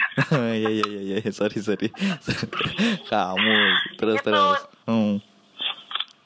[0.52, 1.88] Iya iya iya iya sorry sorry.
[3.12, 3.58] Kamu
[3.96, 4.26] terus Gitu.
[4.26, 4.62] terus.
[4.84, 5.20] Hmm.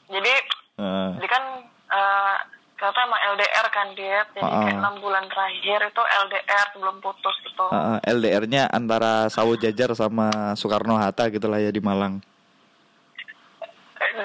[0.06, 0.32] Jadi,
[0.76, 1.16] Ah.
[1.16, 1.42] jadi kan
[1.86, 2.36] eh
[2.76, 4.26] ternyata emang LDR kan, Dit.
[4.30, 4.80] Jadi Ah, kayak ah.
[4.82, 7.64] enam bulan terakhir itu LDR sebelum putus gitu.
[7.66, 12.20] Ah, ah, LDR-nya antara Sawo Jajar sama Soekarno Hatta gitu lah ya di Malang.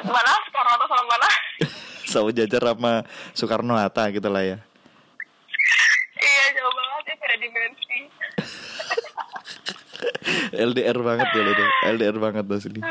[0.05, 1.29] Mana sekarang atau sama mana?
[2.11, 2.93] Sawo Jajar sama
[3.37, 4.57] Soekarno Hatta gitu lah ya.
[6.21, 7.97] iya, jauh banget ya, beda dimensi.
[10.69, 11.65] LDR banget ya itu.
[11.97, 12.81] LDR banget asli.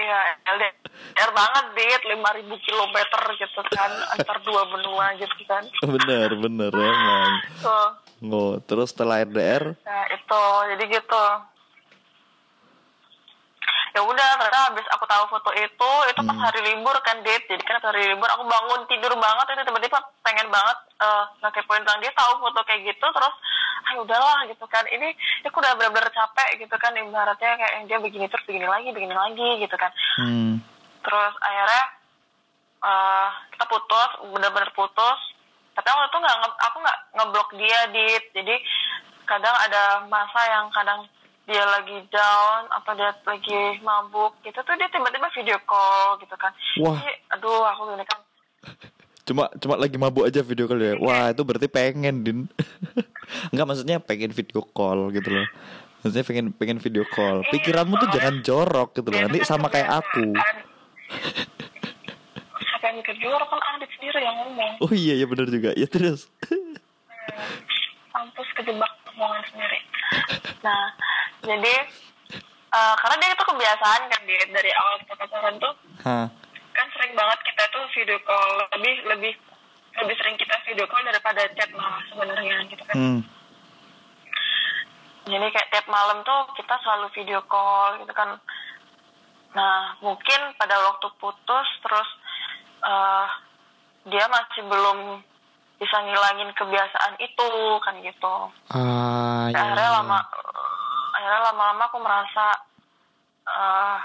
[0.00, 2.00] Iya, LDR banget, Dit.
[2.20, 7.88] 5000 kilometer gitu kan antar dua benua gitu kan bener bener emang tuh
[8.30, 10.42] oh terus setelah RDR nah itu
[10.76, 11.24] jadi gitu
[13.90, 16.44] ya udah ternyata habis aku tahu foto itu itu pas Hmm.
[16.46, 20.46] hari libur kan date jadi kan hari libur aku bangun tidur banget itu tiba-tiba pengen
[20.46, 23.34] banget eh ngekepoin tentang dia tahu foto kayak gitu terus
[23.80, 24.84] ah udahlah gitu kan.
[24.86, 25.08] Ini
[25.48, 29.48] aku udah bener-bener capek gitu kan ibaratnya kayak dia begini terus begini lagi begini lagi
[29.64, 29.90] gitu kan.
[30.20, 30.60] Hmm.
[31.00, 31.84] terus akhirnya
[32.80, 35.18] eh kita putus bener-bener putus.
[35.74, 38.24] Tapi waktu itu nggak aku nggak ngeblok dia dit.
[38.36, 38.54] Jadi
[39.24, 41.08] kadang ada masa yang kadang
[41.50, 46.54] dia lagi down atau dia lagi mabuk gitu tuh dia tiba-tiba video call gitu kan.
[46.78, 46.94] Wah.
[46.94, 48.18] Jadi, aduh aku gini kan.
[49.26, 50.94] Cuma cuma lagi mabuk aja video call ya.
[51.02, 52.38] Wah itu berarti pengen din.
[53.50, 55.46] Enggak maksudnya pengen video call gitu loh.
[56.06, 57.42] Maksudnya pengen pengen video call.
[57.50, 59.18] Pikiranmu tuh jangan jorok gitu loh.
[59.18, 60.30] nanti kan sama kayak aku.
[62.62, 64.72] Siapa yang mikir juga kan Adit sendiri yang ngomong.
[64.86, 65.74] Oh iya ya bener juga.
[65.74, 66.30] Ya terus.
[68.14, 69.78] Kampus kejebak omongan sendiri.
[70.60, 70.92] Nah,
[71.40, 71.74] jadi
[72.70, 75.74] eh, karena dia itu kebiasaan kan dia dari awal kita pacaran tuh
[76.04, 76.26] Hah.
[76.70, 79.32] kan sering banget kita tuh video call lebih lebih
[80.00, 82.96] lebih sering kita video call daripada chat malah sebenarnya gitu kan.
[82.96, 83.20] hmm.
[85.30, 88.40] Jadi kayak tiap malam tuh kita selalu video call gitu kan.
[89.54, 92.08] Nah, mungkin pada waktu putus terus
[92.80, 93.28] eh
[94.08, 95.20] dia masih belum
[95.76, 97.48] bisa ngilangin kebiasaan itu
[97.84, 98.34] kan gitu.
[98.72, 99.20] ah
[99.50, 99.96] Ya, ya, akhirnya ya.
[100.00, 100.18] lama
[101.20, 102.46] akhirnya lama-lama aku merasa
[103.44, 103.98] eh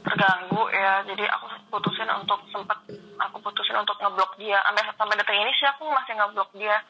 [0.00, 1.04] terganggu ya.
[1.04, 2.80] Jadi aku putusin untuk sempat
[3.20, 4.64] aku putusin untuk ngeblok dia.
[4.64, 6.80] Sampai sampai detik ini sih aku masih ngeblok dia.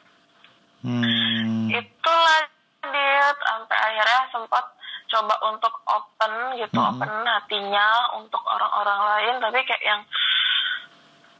[0.81, 1.67] Hmm.
[1.67, 2.41] itulah
[2.87, 3.25] dia.
[3.35, 4.65] Sampai akhirnya sempat
[5.11, 6.87] coba untuk open gitu Mhm.
[6.87, 9.35] open hatinya untuk orang-orang lain.
[9.43, 10.01] Tapi kayak yang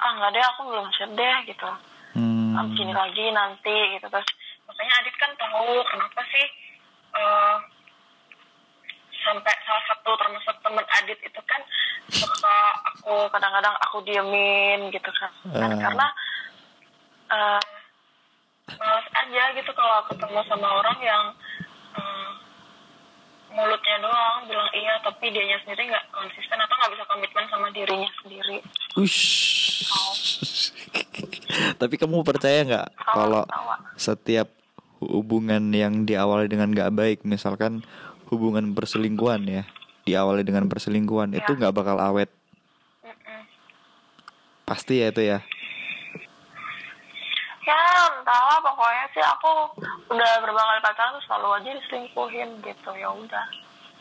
[0.02, 1.72] ah nggak deh aku belum siap deh gitu.
[2.12, 2.68] Hmm.
[2.76, 4.12] begini lagi nanti gitu.
[4.12, 4.28] Terus
[4.68, 6.46] makanya Adit kan tahu kenapa sih
[7.12, 7.56] eh,
[9.22, 11.62] sampai salah satu termasuk teman Adit itu kan
[12.10, 12.58] suka
[12.90, 15.78] aku kadang-kadang aku diemin gitu kan Ah.
[15.78, 16.08] karena
[17.32, 17.62] eh
[18.72, 21.24] males aja gitu kalau ketemu sama orang yang
[21.94, 22.30] eh,
[23.52, 28.10] mulutnya doang bilang iya tapi dianya sendiri nggak konsisten atau nggak bisa komitmen sama dirinya
[28.20, 28.58] sendiri
[28.96, 29.52] Ush.
[31.80, 33.44] Tapi kamu percaya nggak kalau
[33.96, 34.48] setiap
[35.02, 37.82] hubungan yang diawali dengan nggak baik, misalkan
[38.30, 39.64] hubungan perselingkuhan ya,
[40.06, 41.58] diawali dengan perselingkuhan itu Ya.
[41.58, 42.30] nggak bakal awet,
[43.02, 43.42] Mm-mm.
[44.64, 45.40] pasti ya itu ya.
[47.62, 47.78] ya
[48.18, 49.52] entahlah pokoknya sih aku
[50.10, 53.46] udah beberapa kali pacaran tuh selalu aja diselingkuhin gitu ya udah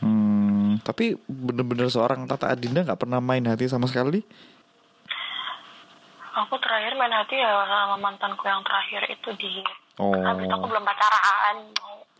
[0.00, 4.24] Hmm, tapi bener-bener seorang Tata Adinda nggak pernah main hati sama sekali.
[6.30, 9.60] aku terakhir main hati ya sama mantanku yang terakhir itu di
[10.00, 10.16] Oh.
[10.16, 11.56] habis itu aku belum pacaran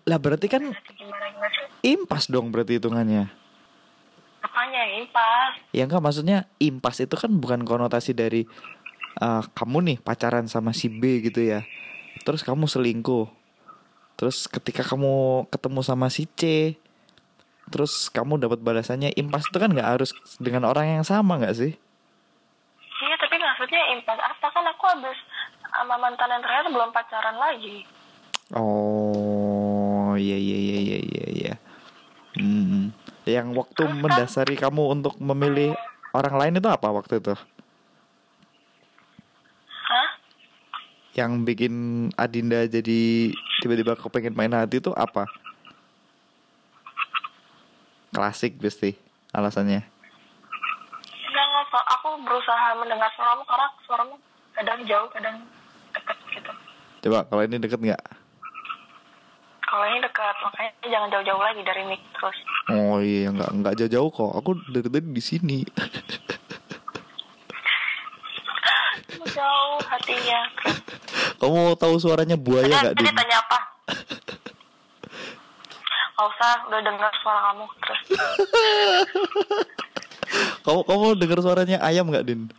[0.05, 0.61] Lah berarti kan
[0.91, 3.33] gimana gimana impas dong berarti hitungannya.
[4.41, 8.45] apanya ya pas Ya enggak maksudnya impas itu kan bukan konotasi dari
[9.17, 11.65] eh, kamu nih pacaran sama si B gitu ya.
[12.21, 13.29] Terus kamu selingkuh.
[14.17, 16.77] Terus ketika kamu ketemu sama si C,
[17.69, 21.73] terus kamu dapat balasannya impas itu kan nggak harus dengan orang yang sama nggak sih?
[23.01, 25.17] iya tapi maksudnya impas apa kan aku habis
[25.73, 27.87] sama mantan yang terakhir belum pacaran lagi
[28.51, 31.55] Oh, iya iya iya iya iya iya.
[32.35, 32.91] Hmm.
[33.23, 35.71] Yang waktu Terus kan- mendasari kamu untuk memilih
[36.11, 37.31] orang lain itu apa waktu itu?
[39.87, 40.09] hah
[41.15, 41.75] Yang bikin
[42.15, 43.31] Adinda jadi
[43.63, 45.31] tiba-tiba kepengen main hati itu apa?
[48.11, 48.99] Klasik pasti
[49.31, 49.87] alasannya.
[51.23, 54.15] enggak enggak so- aku berusaha mendengar suaramu karena suaramu
[54.51, 55.39] kadang jauh kadang
[56.31, 56.53] gitu
[57.01, 58.05] Coba kalau ini deket nggak?
[59.63, 64.11] kalau ini dekat makanya jangan jauh-jauh lagi dari mic terus Oh iya nggak nggak jauh-jauh
[64.11, 64.31] kok.
[64.37, 65.59] Aku dari tadi di sini.
[69.31, 70.41] jauh hatinya
[71.39, 73.15] Kamu tahu suaranya buaya nggak tadi Din?
[73.15, 73.59] tanya apa
[76.13, 78.01] Gak usah udah dengar suara kamu terus
[80.61, 82.51] Kamu kamu dengar suaranya ayam nggak Din?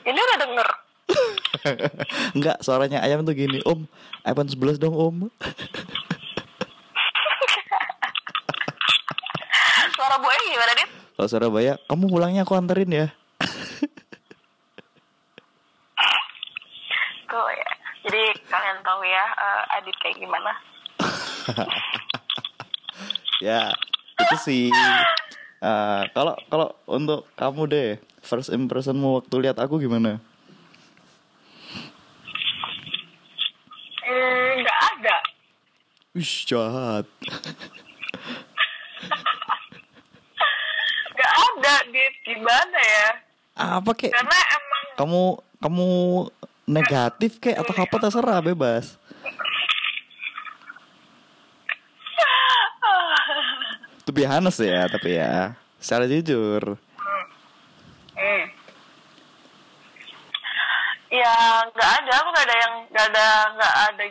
[0.00, 0.68] ini udah denger
[2.36, 3.86] Enggak, suaranya ayam tuh gini, Om.
[4.26, 5.28] iPhone 11 dong, Om.
[10.00, 13.12] suara buaya gimana dit Kalau Surabaya, kamu pulangnya aku anterin ya.
[17.30, 17.70] tuh ya
[18.02, 20.50] jadi kalian tahu ya eh, Adit kayak gimana
[23.44, 23.70] ya,
[24.18, 24.66] itu sih
[25.60, 27.88] Ah, kalau kalau untuk kamu deh,
[28.24, 30.16] first impressionmu waktu lihat aku gimana?
[34.10, 35.16] Hmm, nggak ada.
[36.18, 37.06] Wih, jahat.
[41.14, 42.14] Nggak ada, Dit.
[42.26, 43.08] Gimana ya?
[43.54, 44.08] Apa kek?
[44.08, 45.22] Karena emang Kamu
[45.60, 45.88] kamu
[46.64, 48.96] negatif kek atau apa terserah bebas.
[54.08, 56.80] To be honest ya, tapi ya secara jujur.
[58.16, 58.42] Hmm.
[61.10, 61.34] Ya
[61.74, 63.26] nggak ada, aku nggak ada yang nggak ada
[63.58, 64.04] nggak ada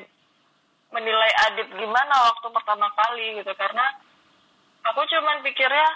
[0.90, 3.86] menilai Adit gimana waktu pertama kali gitu karena
[4.84, 5.90] aku cuman pikirnya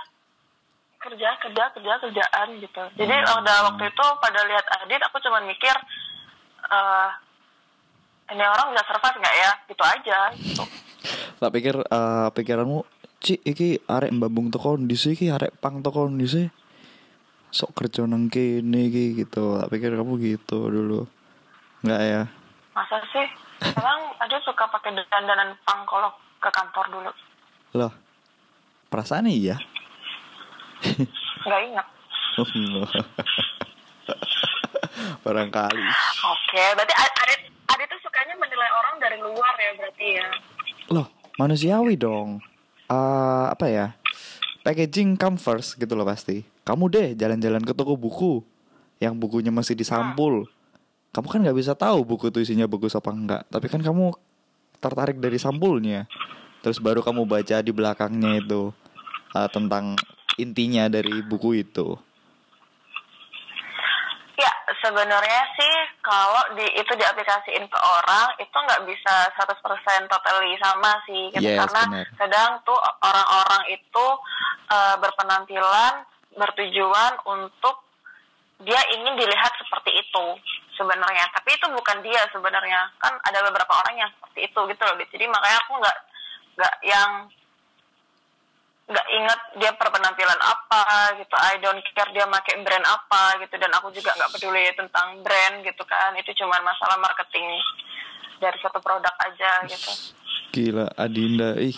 [1.03, 2.83] kerja kerja kerja kerjaan gitu.
[2.95, 5.75] Jadi udah waktu itu pada lihat Adit aku cuman mikir
[6.71, 7.09] eh
[8.31, 10.65] ini orang bisa survive nggak ya gitu aja gitu.
[11.43, 12.87] Tak pikir eh, pikiranmu,
[13.19, 16.47] Ci, iki arek mbambung teko kondisi iki arek pang teko kondisi.
[17.53, 19.61] Sok kerja nang kene iki gitu.
[19.61, 21.05] Tak pikir kamu gitu dulu.
[21.85, 22.21] Enggak ya?
[22.73, 23.27] Masa sih?
[23.61, 26.09] Emang Adit suka pakai dandanan pang kalau
[26.41, 27.11] ke kantor dulu?
[27.77, 27.93] Loh.
[28.89, 29.61] Perasaan iya.
[31.45, 31.87] Nggak ingat.
[35.23, 35.85] Barangkali.
[36.25, 37.39] Oke, berarti Ad- Adit
[37.69, 40.27] Adit tuh sukanya menilai orang dari luar ya berarti ya.
[40.89, 42.41] Loh, manusiawi dong.
[42.85, 43.87] Eh, apa ya?
[44.63, 46.43] Packaging come first gitu loh pasti.
[46.63, 48.39] Kamu deh jalan-jalan ke toko buku
[49.03, 50.47] yang bukunya masih disampul.
[51.11, 53.43] Kamu kan nggak bisa tahu buku itu isinya bagus apa enggak.
[53.51, 54.15] Tapi kan kamu
[54.79, 56.07] tertarik dari sampulnya.
[56.63, 58.71] Terus baru kamu baca di belakangnya itu
[59.35, 59.99] eh, tentang
[60.39, 61.99] intinya dari buku itu.
[64.39, 70.95] Ya, sebenarnya sih kalau di itu diaplikasiin ke orang itu nggak bisa 100% totally sama
[71.03, 71.43] sih gitu.
[71.43, 72.07] Yes, karena benar.
[72.17, 74.05] kadang tuh orang-orang itu
[74.71, 76.07] eh, berpenampilan
[76.37, 77.75] bertujuan untuk
[78.63, 80.25] dia ingin dilihat seperti itu
[80.77, 81.25] sebenarnya.
[81.33, 82.89] Tapi itu bukan dia sebenarnya.
[82.97, 85.97] Kan ada beberapa orang yang seperti itu gitu loh jadi makanya aku nggak
[86.53, 87.11] nggak yang
[88.83, 90.83] nggak inget dia berpenampilan apa
[91.17, 91.35] gitu.
[91.39, 93.55] I don't care dia pakai brand apa gitu.
[93.57, 96.11] Dan aku juga nggak peduli tentang brand gitu kan.
[96.19, 97.47] Itu cuma masalah marketing
[98.43, 99.91] dari satu produk aja gitu.
[100.53, 101.73] Gila Adinda, ih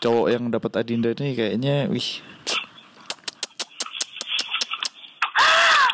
[0.00, 2.24] cowok yang dapat Adinda ini kayaknya, wih
[5.36, 5.86] ah,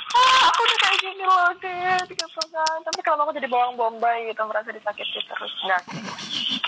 [0.46, 0.62] aku
[2.08, 5.82] gitu kan tapi kalau aku jadi bawang bombay gitu merasa disakiti terus enggak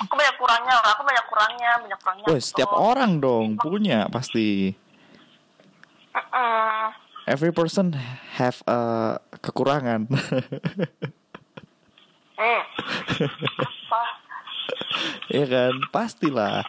[0.01, 2.47] aku banyak kurangnya lah aku banyak kurangnya banyak kurangnya Wah, gitu.
[2.47, 4.75] setiap orang dong punya pasti.
[6.11, 6.91] Mm-mm.
[7.29, 7.95] Every person
[8.35, 10.11] have a kekurangan.
[12.41, 14.03] apa
[15.31, 16.67] Iya kan, pastilah.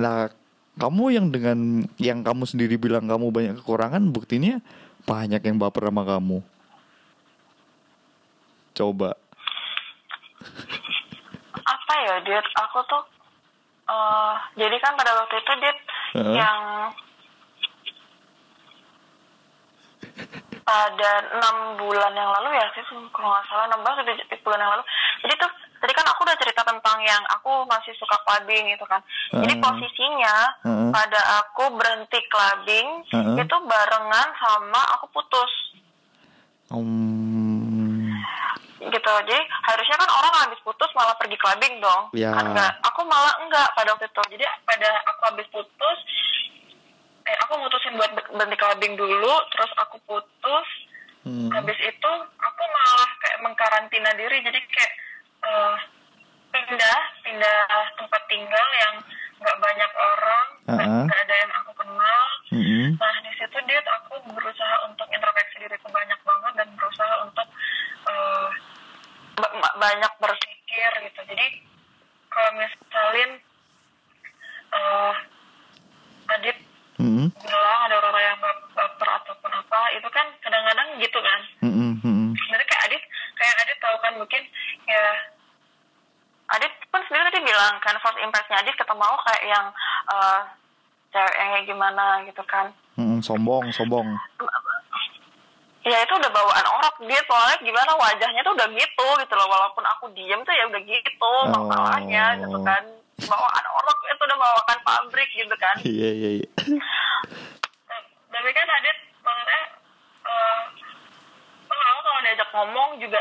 [0.00, 0.32] Lah,
[0.80, 4.64] kamu yang dengan yang kamu sendiri bilang kamu banyak kekurangan, buktinya
[5.04, 6.40] banyak yang baper sama kamu.
[8.78, 9.10] Coba.
[11.68, 13.02] apa ya Dit aku tuh
[13.90, 15.78] eh jadi kan pada waktu itu Dit
[16.14, 16.34] Heeh.
[16.38, 16.60] yang
[20.62, 24.72] pada enam bulan yang lalu ya sih kalau nggak salah enam bulan tujuh bulan yang
[24.78, 24.84] lalu
[25.24, 25.50] jadi tuh
[25.80, 29.00] tadi kan aku udah cerita tentang yang aku masih suka clubbing gitu kan
[29.32, 29.64] jadi Heeh.
[29.64, 30.90] posisinya Heeh.
[30.92, 33.36] pada aku berhenti clubbing Heeh.
[33.42, 35.52] itu barengan sama aku putus
[36.68, 37.57] Hmm,
[38.78, 42.30] gitu jadi harusnya kan orang habis putus malah pergi clubbing dong Ya.
[42.30, 45.98] kan enggak aku malah enggak pada waktu itu jadi pada aku habis putus
[47.24, 50.68] eh aku mutusin buat ber- berhenti clubbing dulu terus aku putus
[51.26, 51.50] hmm.
[51.52, 54.92] habis itu aku malah kayak mengkarantina diri jadi kayak
[55.44, 55.76] eh,
[56.48, 57.58] pindah pindah
[57.94, 58.94] tempat tinggal yang
[59.38, 61.04] nggak banyak orang nggak Uh-uh.
[61.04, 62.96] nggak ada yang aku kenal Mm-mm.
[62.96, 67.44] Nah di situ dia aku berusaha untuk introspeksi diriku banyak banget dan berusaha untuk
[69.38, 71.20] ba- banyak berpikir gitu.
[71.26, 71.46] Jadi
[72.28, 73.30] kalau misalin
[74.68, 75.14] eh
[76.28, 76.56] Adit
[76.98, 77.30] Mm-mm.
[77.32, 81.40] bilang ada orang yang bap- baper ataupun apa, itu kan kadang-kadang gitu kan.
[81.64, 82.34] Mm-mm.
[82.34, 83.02] Jadi kayak Adit,
[83.32, 84.42] kayak Adit tahu kan mungkin
[84.84, 85.04] ya
[86.48, 89.66] Adit pun sendiri tadi bilang kan first impression Adit ketemu aku kayak yang
[90.10, 90.40] eh
[91.08, 92.66] cewek yang kayak gimana gitu kan.
[92.98, 93.22] Mm-mm.
[93.22, 94.18] Sombong, sombong.
[95.88, 99.84] Ya itu udah bawaan orang dia soalnya gimana wajahnya tuh udah gitu gitu loh walaupun
[99.86, 102.40] aku diem tuh ya udah gitu masalahnya Oh.
[102.44, 102.82] gitu kan
[103.18, 106.48] bawaan orang itu udah bawakan pabrik gitu kan Iya, iya, iya.
[108.28, 109.62] tapi kan Adit maksudnya
[111.68, 113.20] aku kalau diajak ngomong juga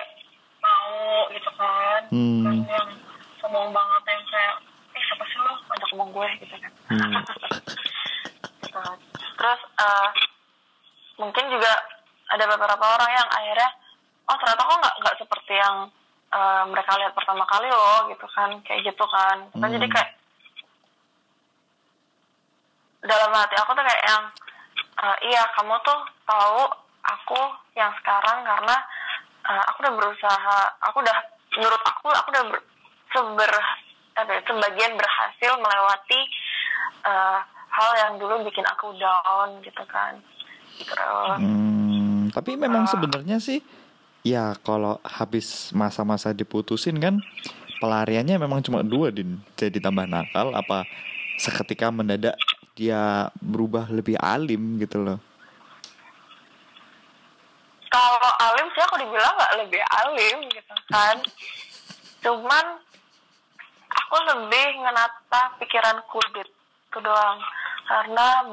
[0.60, 2.64] mau gitu kan Hmm.
[2.68, 2.90] Yang
[3.40, 4.56] sombong banget yang kayak
[4.92, 7.14] eh siapa sih lo ajak ngomong gue gitu kan Hmm.
[8.58, 8.80] Gitu.
[9.78, 10.10] uh,
[11.18, 11.72] mungkin juga
[12.28, 13.70] ada beberapa orang yang akhirnya
[14.28, 15.78] oh ternyata kok nggak nggak seperti yang
[16.36, 19.38] uh, mereka lihat pertama kali loh gitu kan kayak gitu kan.
[19.56, 20.12] Kan jadi kayak
[23.08, 24.24] dalam hati aku tuh kayak yang
[25.00, 26.62] uh, iya kamu tuh tahu
[27.08, 27.42] aku
[27.80, 28.76] yang sekarang karena
[29.48, 31.18] uh, aku udah berusaha aku udah
[31.56, 32.60] menurut aku aku udah ber,
[33.16, 33.54] seber
[34.18, 36.22] apa ya, sebagian berhasil melewati
[37.06, 40.18] uh, hal yang dulu bikin aku down gitu kan.
[40.82, 42.07] Terus Hmm,
[42.38, 42.92] tapi memang Ah.
[42.94, 43.66] sebenarnya sih
[44.22, 47.18] ya kalau habis masa-masa diputusin kan
[47.82, 49.42] pelariannya memang cuma dua din.
[49.58, 50.86] Jadi tambah nakal apa
[51.42, 52.38] seketika mendadak
[52.78, 55.18] dia berubah lebih alim gitu loh.
[57.90, 61.18] Kalau alim sih aku dibilang nggak lebih alim gitu kan.
[62.22, 62.66] Cuman
[63.90, 67.40] aku lebih ngenata pikiranku dit itu doang.
[67.88, 68.46] Karena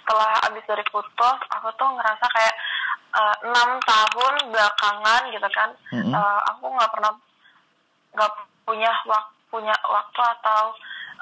[0.00, 2.54] setelah abis dari putus aku tuh ngerasa kayak
[3.10, 6.14] eh, enam tahun belakangan gitu kan Mm-mm.
[6.14, 7.12] eh, aku nggak pernah
[8.14, 8.30] nggak
[8.66, 10.62] punya wak punya waktu atau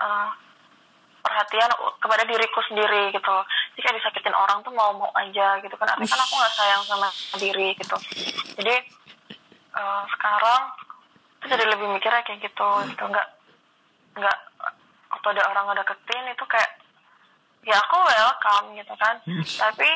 [0.01, 0.29] eh,
[1.19, 1.69] perhatian
[2.01, 3.45] kepada diriku sendiri gitu loh.
[3.75, 5.93] Jadi kayak disakitin orang tuh mau-mau aja gitu kan.
[5.93, 7.97] Artinya kan aku nggak sayang sama diri gitu.
[8.57, 8.75] Jadi
[9.77, 10.63] eh, sekarang
[11.39, 13.29] tuh jadi lebih mikirnya kayak gitu gitu nggak
[14.19, 14.39] nggak
[15.09, 16.71] atau ada orang ngedeketin itu kayak
[17.67, 19.15] ya aku welcome gitu kan.
[19.59, 19.91] Tapi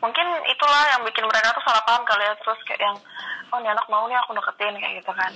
[0.00, 2.34] mungkin itulah yang bikin mereka tuh salah paham kali ya.
[2.40, 2.96] Terus kayak yang
[3.52, 5.32] oh ini anak mau nih aku deketin kayak gitu kan.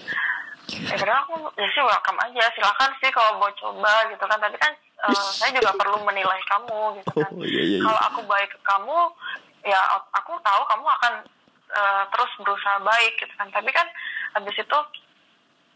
[0.89, 2.45] Ya padahal aku ya sih welcome aja.
[2.57, 4.39] Silakan sih kalau mau coba gitu kan.
[4.41, 4.73] Tapi kan
[5.09, 7.31] eh, saya juga perlu menilai kamu gitu kan.
[7.31, 7.81] Oh, iya, iya, iya.
[7.85, 8.99] kalau aku baik ke kamu
[9.65, 9.81] ya
[10.13, 11.13] aku tahu kamu akan
[11.73, 13.49] eh, terus berusaha baik gitu kan.
[13.53, 13.87] Tapi kan
[14.35, 14.79] habis itu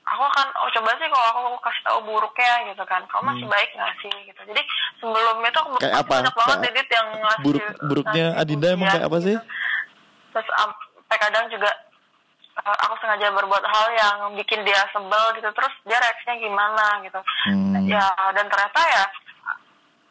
[0.09, 3.71] aku akan oh coba sih kalau aku kasih tahu buruknya gitu kan kamu masih baik
[3.71, 4.63] nggak sih gitu jadi
[4.97, 5.81] sebelum itu aku Hmm.
[5.81, 6.11] Kayak apa?
[6.15, 9.37] banyak banget Kayak edit yang ngasih buruk buruknya ngasih Adinda emang kayak apa sih?
[9.37, 9.47] gitu.
[10.29, 11.71] terus sampai kadang juga
[12.59, 17.21] uh, aku sengaja berbuat hal yang bikin dia sebel gitu terus dia reaksinya gimana gitu
[17.45, 17.75] Hmm.
[17.85, 19.05] ya dan ternyata ya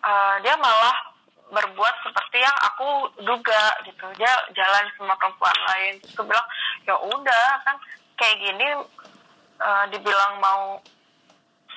[0.04, 0.98] uh, dia malah
[1.48, 2.88] berbuat seperti yang aku
[3.20, 6.48] duga gitu dia jalan sama perempuan lain terus aku bilang
[6.84, 7.76] ya udah kan
[8.16, 8.68] kayak gini
[9.60, 10.82] uh, dibilang mau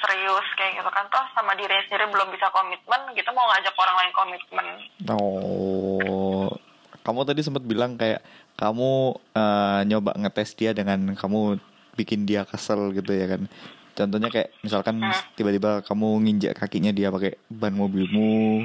[0.01, 3.97] serius kayak gitu kan toh sama dirinya sendiri belum bisa komitmen gitu mau ngajak orang
[4.01, 4.67] lain komitmen
[5.13, 6.49] Oh,
[7.05, 8.25] kamu tadi sempat bilang kayak
[8.57, 11.61] kamu eh, nyoba ngetes dia dengan kamu
[12.01, 13.45] bikin dia kesel gitu ya kan?
[13.93, 15.13] Contohnya kayak misalkan Hmm.
[15.37, 18.65] tiba-tiba kamu nginjak kakinya dia pakai ban mobilmu.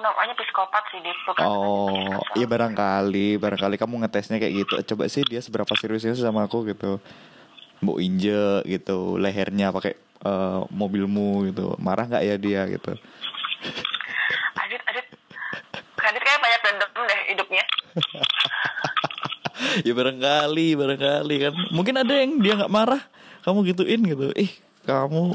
[0.00, 4.74] Namanya psikopat sih di Oh, iya barangkali, barangkali kamu ngetesnya kayak gitu.
[4.94, 6.98] Coba sih dia seberapa seriusnya sama aku gitu.
[7.84, 11.76] Mau injek gitu, lehernya pakai eh, mobilmu gitu.
[11.80, 12.92] Marah nggak ya dia gitu?
[14.62, 15.06] Adit Adit
[16.06, 17.64] Adit kayak banyak dendam deh hidupnya
[19.86, 23.02] ya barangkali barangkali kan mungkin ada yang dia nggak marah
[23.42, 24.50] kamu gituin gitu ih
[24.86, 25.34] kamu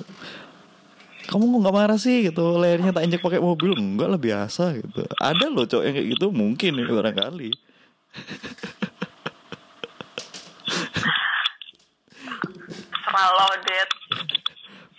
[1.31, 2.27] kamu kok nggak marah sih?
[2.27, 2.43] Gitu.
[2.59, 5.07] Lehernya tak injek pakai mobil enggak lah biasa gitu.
[5.15, 7.51] Ada loh cowok yang kayak gitu mungkin ya barangkali.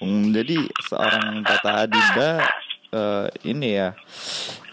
[0.02, 2.30] Hmm, jadi seorang Tata Adinda
[2.90, 3.94] eh, ini ya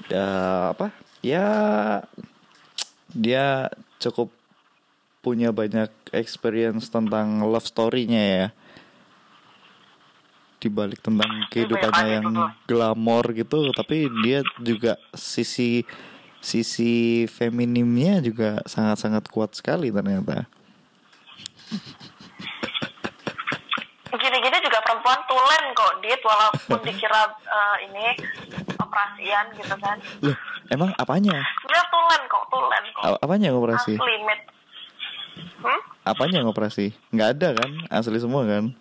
[0.10, 0.90] eh, apa
[1.22, 1.48] ya
[3.14, 3.70] dia
[4.02, 4.34] cukup
[5.20, 8.48] punya banyak experience tentang love story-nya ya
[10.60, 12.50] dibalik tentang kehidupannya banget yang itu tuh.
[12.68, 15.88] glamor gitu tapi dia juga sisi
[16.40, 16.92] sisi
[17.26, 20.44] feminimnya juga sangat-sangat kuat sekali ternyata
[24.10, 28.06] Gini-gini juga perempuan tulen kok Dit Walaupun dikira eh, ini
[28.76, 30.36] operasian gitu kan loh
[30.68, 34.42] emang apanya Sebenernya tulen kok Tulen kok A- apanya yang operasi Asli mit
[35.60, 35.82] Hmm?
[36.04, 36.96] Apanya yang operasi?
[37.12, 37.70] Nggak ada kan?
[37.92, 38.72] Asli semua kan?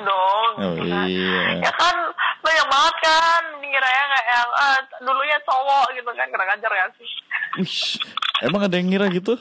[0.00, 1.06] Dong Oh, gitu kan.
[1.06, 1.42] iya.
[1.62, 1.96] Ya kan
[2.40, 7.10] banyak banget kan Dikiranya kayak yang eh, Dulunya cowok gitu kan Kurang ajar ya sih
[8.42, 9.38] emang ada yang ngira gitu?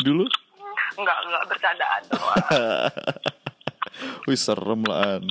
[0.00, 0.24] Dulu?
[0.96, 2.46] Enggak, enggak bercandaan doang
[4.30, 5.18] Wih, serem lah.
[5.18, 5.24] An.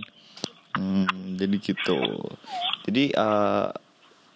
[0.76, 1.07] Hmm,
[1.39, 1.97] jadi gitu.
[2.84, 3.68] Jadi eh,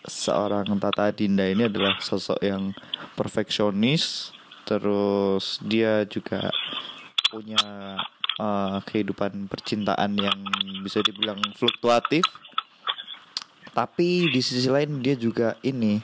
[0.02, 2.72] seorang Tata Dinda ini adalah sosok yang
[3.14, 4.32] perfeksionis,
[4.64, 6.48] terus dia juga
[7.28, 7.60] punya
[8.42, 10.40] eh, kehidupan percintaan yang
[10.82, 12.26] bisa dibilang fluktuatif.
[13.72, 16.02] Tapi di sisi lain dia juga ini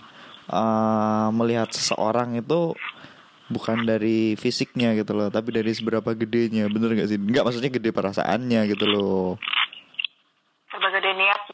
[0.54, 2.78] eh, melihat seseorang itu
[3.48, 7.16] bukan dari fisiknya gitu loh, tapi dari seberapa gedenya, bener gak sih?
[7.16, 9.40] Nggak maksudnya gede perasaannya gitu loh.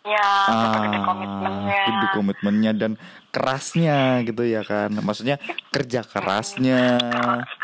[0.03, 1.81] Dia niat komitmennya, komitmennya.
[1.87, 2.91] gede komitmennya dan
[3.31, 5.39] kerasnya gitu ya kan maksudnya
[5.71, 6.99] kerja kerasnya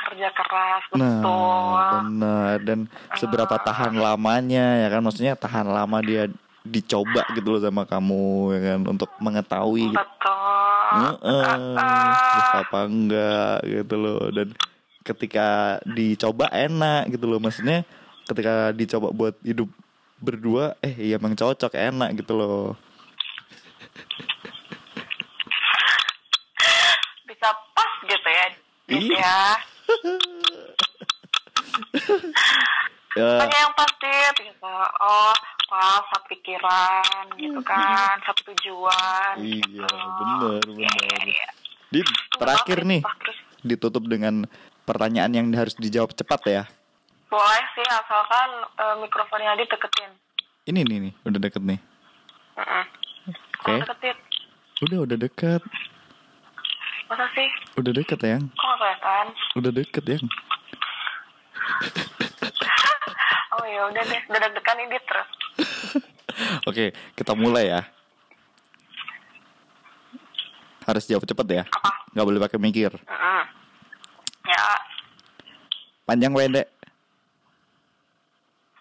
[0.09, 1.79] Kerja keras, nah betul.
[2.09, 2.79] benar dan
[3.19, 6.31] seberapa tahan lamanya ya kan maksudnya tahan lama dia
[6.65, 9.99] dicoba gitu loh sama kamu ya kan untuk mengetahui gitu.
[9.99, 11.11] Betul.
[11.21, 14.47] Ah, bisa apa enggak gitu loh dan
[15.05, 17.85] ketika dicoba enak gitu loh maksudnya
[18.25, 19.69] ketika dicoba buat hidup
[20.19, 22.75] berdua eh iya emang cocok enak gitu loh
[27.39, 28.45] bisa pas gitu ya.
[28.89, 29.15] Iya.
[29.15, 29.39] ya.
[33.15, 34.11] ya Tanya yang pasti
[34.43, 34.73] gitu.
[34.99, 35.31] Oh,
[35.71, 39.39] pas satu pikiran gitu kan, satu tujuan.
[39.39, 39.85] iya gitu.
[39.87, 41.47] bener iya, bener iya.
[41.95, 43.01] Dit, terakhir nih
[43.63, 44.43] ditutup dengan
[44.83, 46.63] pertanyaan yang harus dijawab cepat ya
[47.29, 50.11] boleh sih asalkan eh, mikrofonnya deketin.
[50.65, 51.79] ini nih nih udah deket nih
[52.55, 52.83] Heeh.
[53.59, 53.75] Oke.
[53.79, 54.17] Deketin,
[54.83, 55.61] udah udah deket
[57.05, 57.49] masa sih?
[57.75, 59.25] udah deket ya Kok nggak kelihatan?
[59.55, 60.17] udah deket ya
[63.51, 65.29] Oh ya udah deh, udah deg-degan ini terus.
[66.69, 67.81] oke kita mulai ya
[70.81, 71.91] harus jawab cepet ya Apa?
[72.11, 73.43] nggak boleh pakai mikir Heeh.
[74.45, 74.65] Ya,
[76.03, 76.65] panjang pendek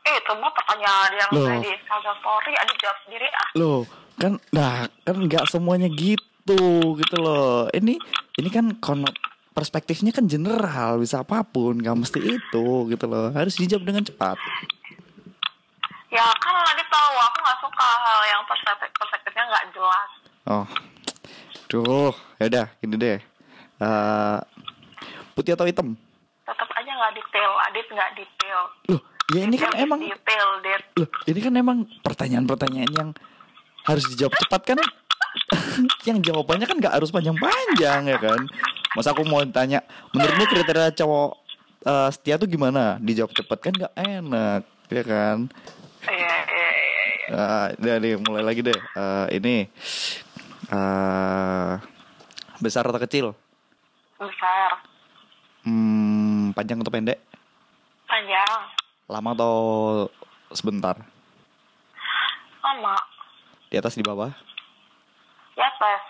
[0.09, 1.45] eh itu mah pertanyaan yang Loh.
[1.45, 3.49] saya di Instagram story, ada jawab sendiri ah.
[3.55, 3.81] loh
[4.17, 4.73] kan nah
[5.05, 6.61] kan nggak semuanya gitu
[6.97, 8.01] gitu loh ini
[8.35, 9.13] ini kan konot
[9.53, 14.41] perspektifnya kan general bisa apa pun nggak mesti itu gitu loh harus dijawab dengan cepat
[16.09, 20.11] Ya kan lagi tahu aku nggak suka hal yang perspektif perspektifnya nggak jelas.
[20.49, 20.67] oh
[21.69, 23.19] duh yaudah gini deh
[23.79, 24.39] Eh,
[25.39, 25.95] putih atau hitam
[26.43, 28.61] Tetap aja nggak detail, Adit nggak detail.
[28.91, 30.49] loh ya ini kan emang detail,
[30.97, 33.11] loh ini kan emang pertanyaan-pertanyaan yang
[33.85, 34.79] harus dijawab cepat kan?
[36.09, 38.41] Yang jawabannya kan nggak harus panjang-panjang ya kan?
[38.97, 41.31] Masa aku mau tanya menurutmu kriteria cowok
[41.87, 42.99] eh, setia tuh gimana?
[42.99, 45.37] Dijawab cepat kan nggak enak ya kan?
[46.09, 46.97] Iya, iya, iya.
[47.29, 47.69] iya.
[47.85, 48.77] Ah, nih mulai lagi deh.
[48.77, 49.69] Eh, ini
[50.69, 51.73] eh
[52.59, 53.27] besar atau kecil?
[54.19, 54.83] Besar,
[55.63, 57.23] hmm, panjang atau pendek?
[58.11, 58.61] Panjang,
[59.09, 59.57] lama atau
[60.53, 61.01] sebentar
[62.61, 62.95] lama,
[63.73, 64.29] di atas di bawah
[65.57, 66.03] ya pas.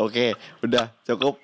[0.00, 0.32] Oke,
[0.64, 1.38] udah cukup.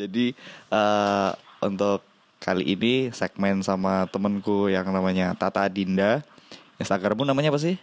[0.00, 0.32] Jadi
[0.72, 1.30] eh
[1.60, 2.00] untuk
[2.40, 6.24] kali ini segmen sama temenku yang namanya Tata Dinda.
[6.80, 7.76] Instagrammu namanya apa sih?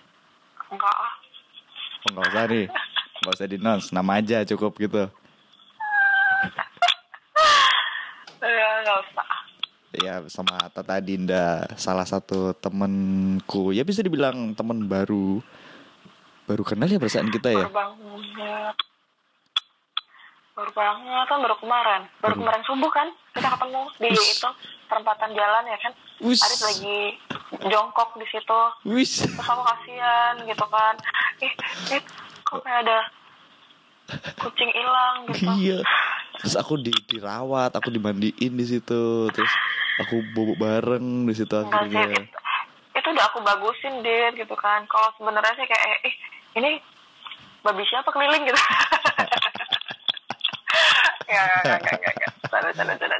[0.73, 0.97] Enggak.
[2.07, 2.65] Oh, nggak usah nih,
[3.21, 3.57] nggak usah di
[3.93, 5.05] nama aja cukup gitu.
[8.41, 9.36] Ya, nggak usah.
[9.98, 13.74] Ya sama Tata Dinda, salah satu temenku.
[13.74, 15.41] Ya bisa dibilang temen baru.
[16.45, 17.65] Baru kenal ya perasaan kita ya.
[17.65, 18.76] Baru banget.
[20.53, 22.02] Baru banget kan baru kemarin.
[22.22, 22.41] Baru Baru.
[22.45, 24.38] kemarin subuh kan kita ketemu di Wis.
[24.38, 24.49] itu
[24.86, 25.94] perempatan jalan ya kan.
[26.22, 26.41] Wis.
[26.45, 26.99] Adit lagi
[27.65, 28.61] jongkok di situ.
[28.86, 29.11] Wis.
[29.26, 30.94] Terus aku kasihan gitu kan.
[31.41, 31.53] Eh,
[31.98, 32.02] eh
[32.45, 32.99] kok kayak ada
[34.40, 35.52] kucing hilang gitu.
[35.57, 35.80] Iya.
[36.38, 39.28] Terus aku di dirawat, aku dimandiin di situ.
[39.34, 39.53] Terus
[40.06, 42.14] aku bobok bareng di situ akhirnya.
[42.14, 42.38] itu,
[42.94, 44.86] itu udah aku bagusin deh gitu kan.
[44.86, 46.15] Kalau sebenarnya sih kayak eh
[46.57, 46.69] ini
[47.65, 48.61] babi siapa keliling gitu.
[51.34, 51.45] ya.
[52.48, 53.19] Salah, salah, salah.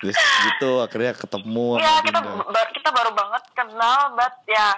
[0.00, 2.20] Terus gitu akhirnya ketemu Iya, kita
[2.76, 4.68] kita baru banget kenal, but ya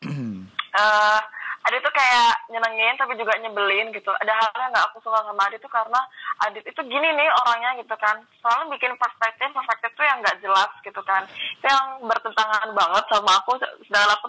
[0.80, 1.20] eh
[1.60, 4.08] Adit tuh kayak nyenengin tapi juga nyebelin gitu.
[4.24, 6.00] Ada hal yang nggak aku suka sama Adit tuh karena
[6.48, 8.16] Adit itu gini nih orangnya gitu kan.
[8.40, 11.28] Selalu bikin perspektif, perspektif tuh yang nggak jelas gitu kan.
[11.28, 13.60] Itu yang bertentangan banget sama aku.
[13.84, 14.26] Sedangkan aku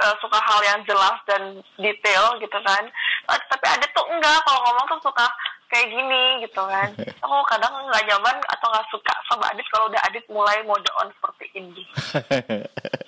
[0.00, 2.84] eh, suka hal yang jelas dan detail gitu kan.
[3.28, 5.28] Eh, Tapi Adit tuh enggak kalau ngomong tuh suka
[5.72, 6.88] kayak gini gitu kan.
[7.24, 11.08] Aku kadang nggak nyaman atau nggak suka sama Adit kalau udah Adit mulai mode on
[11.16, 11.82] seperti ini.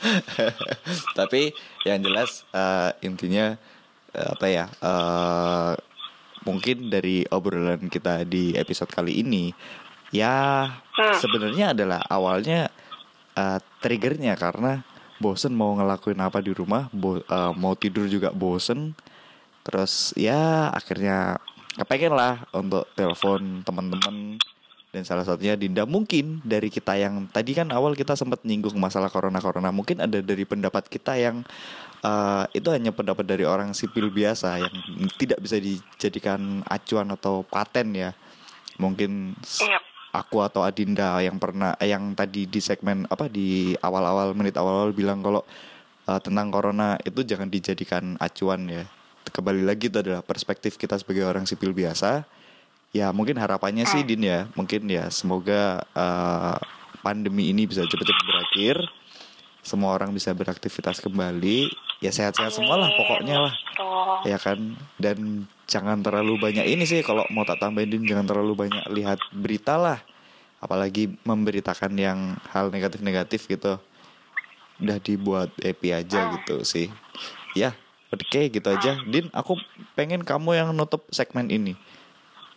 [1.18, 1.52] Tapi
[1.82, 3.54] yang jelas eh, intinya
[4.10, 4.66] eh, apa ya?
[4.68, 5.72] eh,
[6.40, 9.52] mungkin dari obrolan kita di episode kali ini
[10.10, 11.16] ya Hmm.
[11.16, 12.68] sebenarnya adalah awalnya
[13.32, 14.84] eh, triggernya karena
[15.16, 18.92] bosen mau ngelakuin apa di rumah, bo- eh, mau tidur juga bosen.
[19.60, 21.36] Terus ya akhirnya
[21.76, 24.40] kepengen lah untuk telepon teman-teman
[24.90, 29.06] dan salah satunya Dinda mungkin dari kita yang tadi kan awal kita sempat nyinggung masalah
[29.06, 31.46] corona corona mungkin ada dari pendapat kita yang
[32.02, 34.74] eh, itu hanya pendapat dari orang sipil biasa yang
[35.14, 38.10] tidak bisa dijadikan acuan atau paten ya
[38.82, 39.78] mungkin Iya.
[40.10, 44.90] aku atau Adinda yang pernah eh, yang tadi di segmen apa di awal-awal menit awal-awal
[44.90, 45.46] bilang kalau
[46.10, 48.84] uh, tentang corona itu jangan dijadikan acuan ya.
[49.30, 52.26] Kembali lagi itu adalah perspektif kita sebagai orang sipil biasa.
[52.90, 56.58] Ya mungkin harapannya sih Din ya, mungkin ya semoga uh,
[57.06, 58.76] pandemi ini bisa cepat-cepat berakhir.
[59.62, 61.70] Semua orang bisa beraktivitas kembali.
[62.00, 63.54] Ya sehat-sehat semua lah pokoknya lah.
[63.54, 64.32] Betul.
[64.32, 64.58] Ya kan.
[64.98, 69.20] Dan jangan terlalu banyak ini sih kalau mau tak tambahin Din jangan terlalu banyak lihat
[69.30, 69.98] berita lah.
[70.58, 73.80] Apalagi memberitakan yang hal negatif-negatif gitu
[74.80, 76.88] udah dibuat happy aja gitu sih
[77.52, 77.76] ya
[78.10, 79.60] oke gitu aja Din aku
[79.92, 81.76] pengen kamu yang nutup segmen ini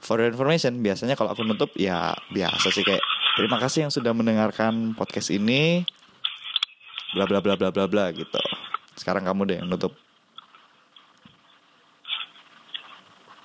[0.03, 2.99] for your information biasanya kalau aku nutup ya biasa sih kayak
[3.39, 5.87] terima kasih yang sudah mendengarkan podcast ini.
[7.15, 8.41] Bla bla bla bla bla bla gitu.
[8.99, 9.95] Sekarang kamu deh yang nutup.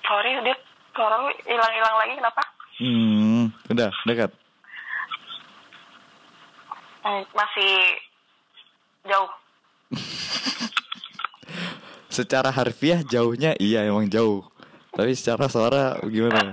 [0.03, 0.57] Sorry, dia
[0.91, 2.43] suara lu hilang-hilang lagi kenapa?
[2.79, 4.31] hmm udah dekat.
[6.99, 7.71] Hmm, masih
[9.07, 9.31] jauh.
[12.09, 14.43] secara harfiah jauhnya iya emang jauh
[14.91, 16.51] tapi secara suara gimana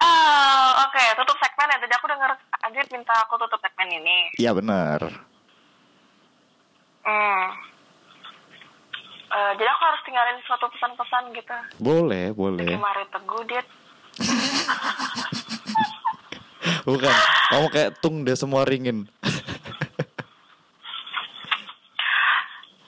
[0.00, 1.76] Ah, oke, tutup segmen ya.
[1.78, 2.30] Tadi aku dengar
[2.62, 4.16] Adit minta aku tutup segmen ini.
[4.36, 5.00] iya benar
[7.02, 7.50] Hmm.
[9.26, 11.56] Eh, jadi aku harus tinggalin suatu pesan-pesan gitu.
[11.80, 13.66] boleh boleh Jadi mari teguh, Dit.
[16.84, 17.14] Bukan,
[17.48, 19.06] kamu kayak tung deh semua ringin.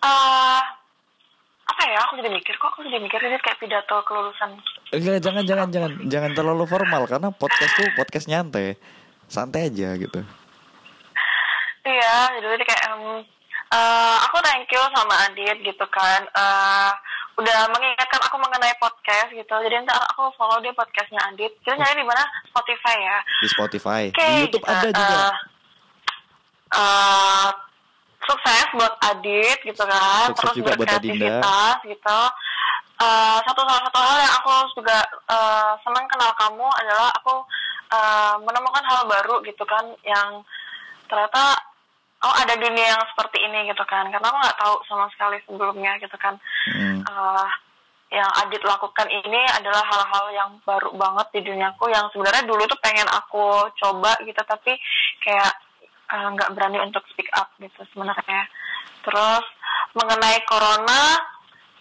[0.04, 0.60] Eh,
[1.64, 1.98] apa ya?
[2.04, 2.68] Aku jadi mikir kok.
[2.76, 4.60] Aku jadi mikir ini kayak pidato kelulusan.
[4.92, 8.76] Enggak, jangan jangan jangan jangan terlalu formal karena podcast tuh podcast nyantai.
[9.26, 10.20] Santai aja gitu.
[11.84, 13.02] Iya, jadi kayak em,
[13.70, 16.20] eh, aku thank you sama Adit gitu kan.
[16.28, 16.90] eh
[17.34, 19.50] udah mengingatkan aku mengenai podcast gitu.
[19.50, 21.50] Jadi ntar aku follow dia podcastnya Adit.
[21.60, 22.22] Kita nyari di mana?
[22.46, 23.18] Spotify ya.
[23.42, 24.70] Di Spotify, Oke, di YouTube gitu.
[24.70, 25.16] ada juga.
[25.18, 25.32] Eh,
[26.78, 27.48] eh,
[28.28, 30.32] sukses buat Adit gitu kan.
[30.32, 32.20] Sukses Terus juga berkreativitas gitu.
[32.94, 34.98] Eh, satu salah satu hal yang aku juga
[35.28, 37.34] eh, senang kenal kamu adalah aku
[37.90, 40.46] eh, menemukan hal baru gitu kan yang
[41.10, 41.58] ternyata
[42.24, 45.98] oh ada dunia yang seperti ini gitu kan karena aku nggak tahu sama sekali sebelumnya
[46.00, 47.04] gitu kan Hmm.
[47.04, 47.48] Eh,
[48.14, 52.78] yang Adit lakukan ini adalah hal-hal yang baru banget di duniaku yang sebenarnya dulu tuh
[52.78, 54.78] pengen aku coba gitu tapi
[55.18, 55.50] kayak
[56.10, 58.42] eh, nggak berani untuk speak up gitu sebenarnya.
[59.04, 59.44] Terus
[59.94, 61.34] mengenai corona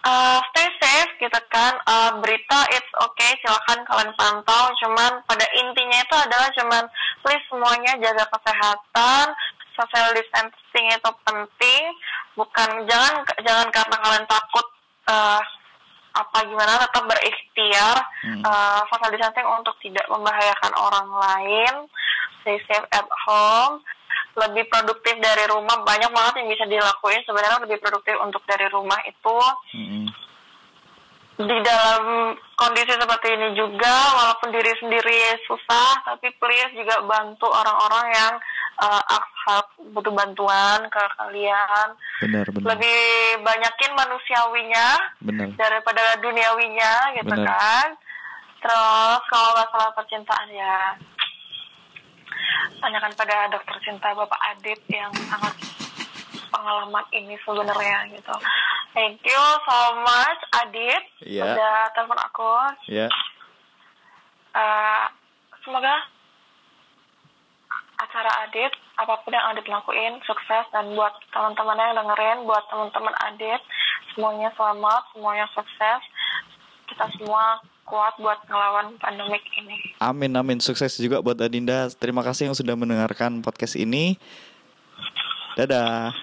[0.04, 1.74] eh, stay safe gitu kan.
[1.80, 4.64] Eh, berita it's okay silakan kalian pantau.
[4.84, 6.84] Cuman pada intinya itu adalah cuman
[7.24, 9.26] please semuanya jaga kesehatan.
[9.74, 11.82] Social distancing itu penting.
[12.38, 14.66] Bukan jangan jangan karena kalian takut
[15.10, 15.42] eh,
[16.14, 17.96] apa gimana tetap berikhtiar.
[18.22, 18.42] Hmm.
[18.44, 21.74] eh, social distancing untuk tidak membahayakan orang lain.
[22.44, 23.80] Stay safe at home
[24.34, 28.98] lebih produktif dari rumah banyak banget yang bisa dilakuin sebenarnya lebih produktif untuk dari rumah
[29.06, 29.36] itu
[29.78, 30.06] Mm-mm.
[31.38, 38.06] di dalam kondisi seperti ini juga walaupun diri sendiri susah tapi please juga bantu orang-orang
[38.14, 38.34] yang
[38.82, 39.02] uh,
[39.46, 41.88] help butuh bantuan ke kalian
[42.22, 42.66] Benar benar.
[42.74, 43.02] lebih
[43.44, 44.88] banyakin manusiawinya
[45.22, 45.48] Benar.
[45.58, 47.46] daripada duniawinya gitu Benar.
[47.46, 47.88] kan
[48.64, 50.96] terus kalau masalah percintaan ya
[52.80, 55.54] tanyakan pada dokter cinta Bapak Adit yang sangat
[56.54, 58.34] pengalaman ini sebenarnya gitu.
[58.94, 61.02] Thank you so much Adit.
[61.26, 61.42] Iya.
[61.50, 62.52] udah telepon aku.
[62.86, 63.10] Ya.
[64.54, 65.06] Eh,
[65.66, 65.94] semoga
[67.98, 70.64] acara Adit apa pun yang Adit lakuin sukses.
[70.70, 73.58] Dan buat teman-teman yang dengerin buat teman-teman Adit
[74.14, 76.00] semuanya selamat semuanya sukses.
[76.86, 81.88] Kita semua kuat buat ngelawan pandemik ini Amin amin sukses juga buat Adinda.
[81.96, 84.16] Terima kasih yang sudah mendengarkan podcast ini.
[85.54, 86.16] Dadah.